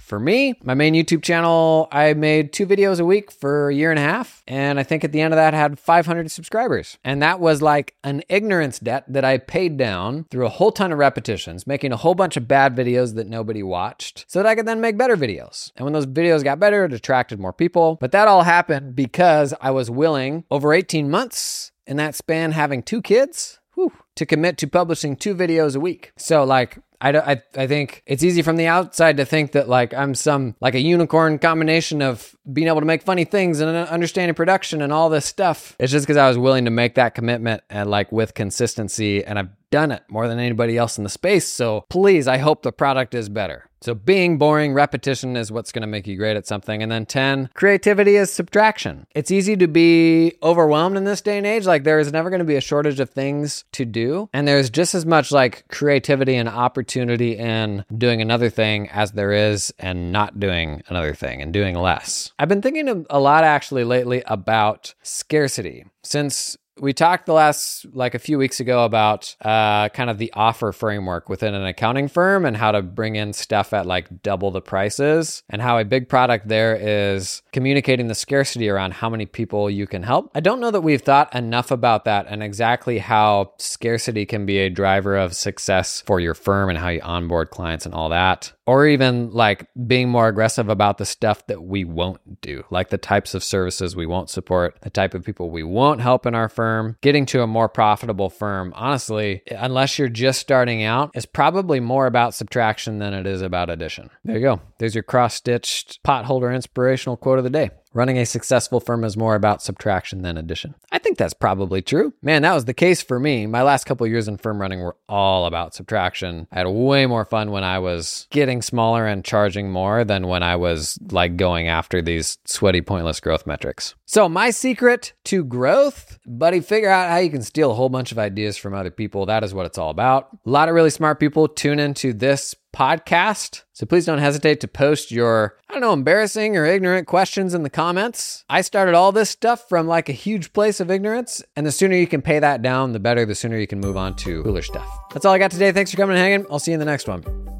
For 0.06 0.20
me, 0.20 0.54
my 0.62 0.74
main 0.74 0.94
YouTube 0.94 1.24
channel, 1.24 1.88
I 1.90 2.14
made 2.14 2.52
two 2.52 2.64
videos 2.64 3.00
a 3.00 3.04
week 3.04 3.32
for 3.32 3.70
a 3.70 3.74
year 3.74 3.90
and 3.90 3.98
a 3.98 4.02
half. 4.02 4.44
And 4.46 4.78
I 4.78 4.84
think 4.84 5.02
at 5.02 5.10
the 5.10 5.20
end 5.20 5.34
of 5.34 5.36
that, 5.36 5.52
had 5.52 5.80
500 5.80 6.30
subscribers. 6.30 6.96
And 7.02 7.20
that 7.22 7.40
was 7.40 7.60
like 7.60 7.96
an 8.04 8.22
ignorance 8.28 8.78
debt 8.78 9.04
that 9.08 9.24
I 9.24 9.38
paid 9.38 9.76
down 9.76 10.26
through 10.30 10.46
a 10.46 10.50
whole 10.50 10.70
ton 10.70 10.92
of 10.92 10.98
repetitions, 10.98 11.66
making 11.66 11.90
a 11.90 11.96
whole 11.96 12.14
bunch 12.14 12.36
of 12.36 12.46
bad 12.46 12.76
videos 12.76 13.16
that 13.16 13.26
nobody 13.26 13.64
watched 13.64 14.26
so 14.28 14.38
that 14.38 14.48
I 14.48 14.54
could 14.54 14.66
then 14.66 14.80
make 14.80 14.96
better 14.96 15.16
videos. 15.16 15.72
And 15.74 15.82
when 15.82 15.92
those 15.92 16.06
videos 16.06 16.44
got 16.44 16.60
better, 16.60 16.84
it 16.84 16.92
attracted 16.92 17.40
more 17.40 17.52
people. 17.52 17.98
But 18.00 18.12
that 18.12 18.28
all 18.28 18.44
happened 18.44 18.94
because 18.94 19.54
I 19.60 19.72
was 19.72 19.90
willing 19.90 20.44
over 20.52 20.72
18 20.72 21.10
months 21.10 21.72
in 21.84 21.96
that 21.96 22.14
span 22.14 22.52
having 22.52 22.84
two 22.84 23.02
kids 23.02 23.58
whew, 23.76 23.92
to 24.16 24.26
commit 24.26 24.58
to 24.58 24.66
publishing 24.66 25.14
two 25.14 25.34
videos 25.34 25.76
a 25.76 25.80
week. 25.80 26.12
So, 26.16 26.42
like, 26.42 26.78
I, 27.00 27.16
I, 27.16 27.42
I 27.56 27.66
think 27.66 28.02
it's 28.06 28.22
easy 28.22 28.42
from 28.42 28.56
the 28.56 28.66
outside 28.66 29.16
to 29.18 29.24
think 29.24 29.52
that 29.52 29.68
like 29.68 29.94
I'm 29.94 30.14
some 30.14 30.54
like 30.61 30.74
a 30.74 30.80
unicorn 30.80 31.38
combination 31.38 32.02
of 32.02 32.35
being 32.52 32.68
able 32.68 32.80
to 32.80 32.87
make 32.87 33.02
funny 33.02 33.24
things 33.24 33.61
and 33.61 33.76
understanding 33.88 34.35
production 34.35 34.82
and 34.82 34.92
all 34.92 35.09
this 35.09 35.26
stuff. 35.26 35.76
It's 35.78 35.92
just 35.92 36.06
because 36.06 36.16
I 36.16 36.28
was 36.28 36.38
willing 36.38 36.64
to 36.64 36.70
make 36.70 36.94
that 36.94 37.14
commitment 37.14 37.62
and 37.70 37.90
like 37.90 38.12
with 38.12 38.35
consistency 38.35 39.24
and 39.24 39.38
I've 39.38 39.65
done 39.70 39.92
it 39.92 40.02
more 40.09 40.29
than 40.29 40.38
anybody 40.38 40.76
else 40.76 40.98
in 40.98 41.05
the 41.05 41.11
space. 41.11 41.48
So 41.48 41.85
please, 41.88 42.29
I 42.29 42.38
hope 42.38 42.62
the 42.62 42.72
product 42.72 43.14
is 43.14 43.29
better. 43.29 43.68
So 43.83 43.94
being 43.94 44.38
boring, 44.38 44.72
repetition 44.72 45.37
is 45.37 45.52
what's 45.52 45.70
going 45.70 45.83
to 45.83 45.87
make 45.87 46.07
you 46.07 46.16
great 46.16 46.37
at 46.37 46.46
something. 46.46 46.83
And 46.83 46.90
then 46.90 47.07
10, 47.07 47.50
creativity 47.55 48.16
is 48.16 48.33
subtraction. 48.33 49.07
It's 49.14 49.31
easy 49.31 49.57
to 49.59 49.68
be 49.68 50.33
overwhelmed 50.42 50.96
in 50.96 51.05
this 51.05 51.20
day 51.20 51.37
and 51.37 51.46
age. 51.46 51.66
Like 51.66 51.85
there 51.85 52.00
is 52.00 52.11
never 52.11 52.31
going 52.31 52.40
to 52.40 52.44
be 52.44 52.57
a 52.57 52.61
shortage 52.61 53.00
of 53.00 53.11
things 53.11 53.64
to 53.72 53.85
do. 53.85 54.29
And 54.33 54.48
there's 54.48 54.70
just 54.70 54.94
as 54.94 55.07
much 55.07 55.31
like 55.31 55.68
creativity 55.68 56.35
and 56.35 56.48
opportunity 56.48 57.37
in 57.37 57.85
doing 57.96 58.20
another 58.20 58.50
thing 58.50 58.88
as 58.88 59.12
there 59.12 59.33
is 59.33 59.72
and 59.79 60.11
not 60.11 60.40
doing 60.40 60.83
another 60.88 61.14
thing 61.14 61.42
and 61.42 61.52
doing 61.52 61.76
less. 61.76 62.33
I've 62.38 62.48
been 62.48 62.62
thinking 62.62 63.07
a 63.09 63.20
lot 63.20 63.44
actually 63.44 63.85
lately 63.85 64.22
about 64.26 64.94
scarcity. 65.02 65.85
Since 66.02 66.57
we 66.80 66.92
talked 66.92 67.26
the 67.26 67.32
last 67.32 67.86
like 67.94 68.14
a 68.14 68.18
few 68.18 68.38
weeks 68.38 68.60
ago 68.60 68.84
about 68.84 69.34
uh, 69.42 69.88
kind 69.90 70.10
of 70.10 70.18
the 70.18 70.32
offer 70.34 70.72
framework 70.72 71.28
within 71.28 71.54
an 71.54 71.64
accounting 71.64 72.08
firm 72.08 72.44
and 72.44 72.56
how 72.56 72.72
to 72.72 72.82
bring 72.82 73.16
in 73.16 73.32
stuff 73.32 73.72
at 73.72 73.86
like 73.86 74.22
double 74.22 74.50
the 74.50 74.60
prices 74.60 75.42
and 75.48 75.62
how 75.62 75.78
a 75.78 75.84
big 75.84 76.08
product 76.08 76.48
there 76.48 76.76
is 76.76 77.42
communicating 77.52 78.08
the 78.08 78.14
scarcity 78.14 78.68
around 78.68 78.92
how 78.92 79.08
many 79.08 79.26
people 79.26 79.70
you 79.70 79.86
can 79.86 80.02
help. 80.02 80.30
I 80.34 80.40
don't 80.40 80.60
know 80.60 80.70
that 80.70 80.82
we've 80.82 81.02
thought 81.02 81.34
enough 81.34 81.70
about 81.70 82.04
that 82.04 82.26
and 82.28 82.42
exactly 82.42 82.98
how 82.98 83.52
scarcity 83.58 84.26
can 84.26 84.44
be 84.44 84.58
a 84.58 84.70
driver 84.70 85.16
of 85.16 85.34
success 85.34 86.02
for 86.02 86.20
your 86.20 86.34
firm 86.34 86.68
and 86.68 86.78
how 86.78 86.88
you 86.88 87.00
onboard 87.00 87.50
clients 87.50 87.86
and 87.86 87.94
all 87.94 88.10
that 88.10 88.52
or 88.66 88.87
even 88.87 89.31
like 89.31 89.68
being 89.87 90.09
more 90.09 90.29
aggressive 90.29 90.68
about 90.68 90.98
the 90.98 91.07
stuff 91.07 91.46
that 91.46 91.62
we 91.62 91.85
won't 91.85 92.40
do, 92.40 92.64
like 92.70 92.88
the 92.88 92.98
types 92.98 93.35
of 93.35 93.44
services 93.44 93.94
we 93.94 94.07
won't 94.07 94.29
support, 94.29 94.76
the 94.83 94.90
type 94.90 95.14
of 95.14 95.24
people 95.24 95.50
we 95.50 95.62
won't 95.62 96.00
help 96.00 96.26
in 96.26 96.35
our 96.35 96.48
firm. 96.48 96.96
Getting 97.00 97.26
to 97.26 97.42
a 97.42 97.46
more 97.46 97.68
profitable 97.68 98.29
firm, 98.29 98.72
honestly, 98.76 99.42
unless 99.50 99.98
you're 99.98 100.09
just 100.09 100.40
starting 100.40 100.83
out, 100.83 101.11
is 101.14 101.26
probably 101.26 101.81
more 101.81 102.07
about 102.07 102.35
subtraction 102.35 102.98
than 102.98 103.14
it 103.14 103.26
is 103.26 103.40
about 103.42 103.70
addition. 103.70 104.11
There 104.24 104.37
you 104.37 104.42
go. 104.42 104.61
There's 104.79 104.94
your 104.94 105.05
cross 105.05 105.35
stitched 105.35 106.02
potholder 106.02 106.55
inspirational 106.55 107.16
quote 107.16 107.38
of 107.38 107.44
the 107.44 107.50
day. 107.50 107.70
Running 107.96 108.18
a 108.18 108.26
successful 108.26 108.78
firm 108.78 109.04
is 109.04 109.16
more 109.16 109.37
about 109.37 109.62
subtraction 109.62 110.20
than 110.20 110.37
addition. 110.37 110.74
I 110.92 110.98
think 110.98 111.16
that's 111.16 111.32
probably 111.32 111.80
true. 111.80 112.12
Man, 112.20 112.42
that 112.42 112.52
was 112.52 112.66
the 112.66 112.74
case 112.74 113.00
for 113.00 113.18
me. 113.18 113.46
My 113.46 113.62
last 113.62 113.85
couple 113.85 114.06
years 114.06 114.28
in 114.28 114.37
firm 114.37 114.61
running 114.61 114.80
were 114.80 114.98
all 115.09 115.46
about 115.46 115.74
subtraction. 115.74 116.46
I 116.52 116.59
had 116.59 116.66
way 116.66 117.06
more 117.06 117.24
fun 117.24 117.52
when 117.52 117.64
I 117.64 117.78
was 117.78 118.26
getting 118.28 118.61
smaller 118.61 119.06
and 119.06 119.24
charging 119.24 119.70
more 119.70 120.04
than 120.04 120.26
when 120.26 120.42
I 120.42 120.56
was 120.56 120.98
like 121.11 121.38
going 121.38 121.68
after 121.68 122.02
these 122.02 122.37
sweaty, 122.44 122.82
pointless 122.82 123.18
growth 123.18 123.46
metrics. 123.46 123.94
So, 124.04 124.28
my 124.28 124.50
secret 124.50 125.14
to 125.24 125.42
growth, 125.42 126.18
buddy, 126.26 126.61
figure 126.61 126.90
out 126.90 127.09
how 127.09 127.16
you 127.16 127.30
can 127.30 127.40
steal 127.40 127.70
a 127.70 127.74
whole 127.74 127.88
bunch 127.88 128.12
of 128.12 128.18
ideas 128.18 128.59
from 128.59 128.74
other 128.74 128.90
people. 128.90 129.24
That 129.24 129.42
is 129.42 129.54
what 129.54 129.64
it's 129.64 129.78
all 129.78 129.88
about. 129.88 130.28
A 130.44 130.50
lot 130.50 130.68
of 130.68 130.74
really 130.74 130.90
smart 130.90 131.18
people 131.18 131.48
tune 131.48 131.80
into 131.80 132.12
this 132.12 132.54
podcast. 132.76 133.62
So 133.72 133.86
please 133.86 134.04
don't 134.04 134.18
hesitate 134.18 134.60
to 134.60 134.68
post 134.68 135.10
your, 135.10 135.56
I 135.68 135.72
don't 135.72 135.80
know, 135.80 135.94
embarrassing 135.94 136.56
or 136.56 136.66
ignorant 136.66 137.06
questions 137.06 137.54
in 137.54 137.62
the 137.62 137.70
comments. 137.70 138.44
I 138.50 138.60
started 138.60 138.94
all 138.94 139.12
this 139.12 139.30
stuff 139.30 139.66
from 139.68 139.86
like 139.86 140.08
a 140.08 140.12
huge 140.12 140.52
place 140.52 140.78
of 140.78 140.90
ignorance. 140.90 141.42
And 141.56 141.66
the 141.66 141.72
sooner 141.72 141.96
you 141.96 142.06
can 142.06 142.20
pay 142.20 142.38
that 142.38 142.60
down, 142.60 142.92
the 142.92 143.00
better. 143.00 143.24
The 143.24 143.34
sooner 143.34 143.56
you 143.56 143.66
can 143.66 143.80
move 143.80 143.96
on 143.96 144.14
to 144.16 144.42
cooler 144.42 144.62
stuff. 144.62 144.88
That's 145.12 145.24
all 145.24 145.32
I 145.32 145.38
got 145.38 145.50
today. 145.50 145.72
Thanks 145.72 145.90
for 145.90 145.96
coming 145.96 146.16
and 146.16 146.22
hanging. 146.22 146.46
I'll 146.50 146.58
see 146.58 146.72
you 146.72 146.74
in 146.74 146.80
the 146.80 146.86
next 146.86 147.08
one. 147.08 147.55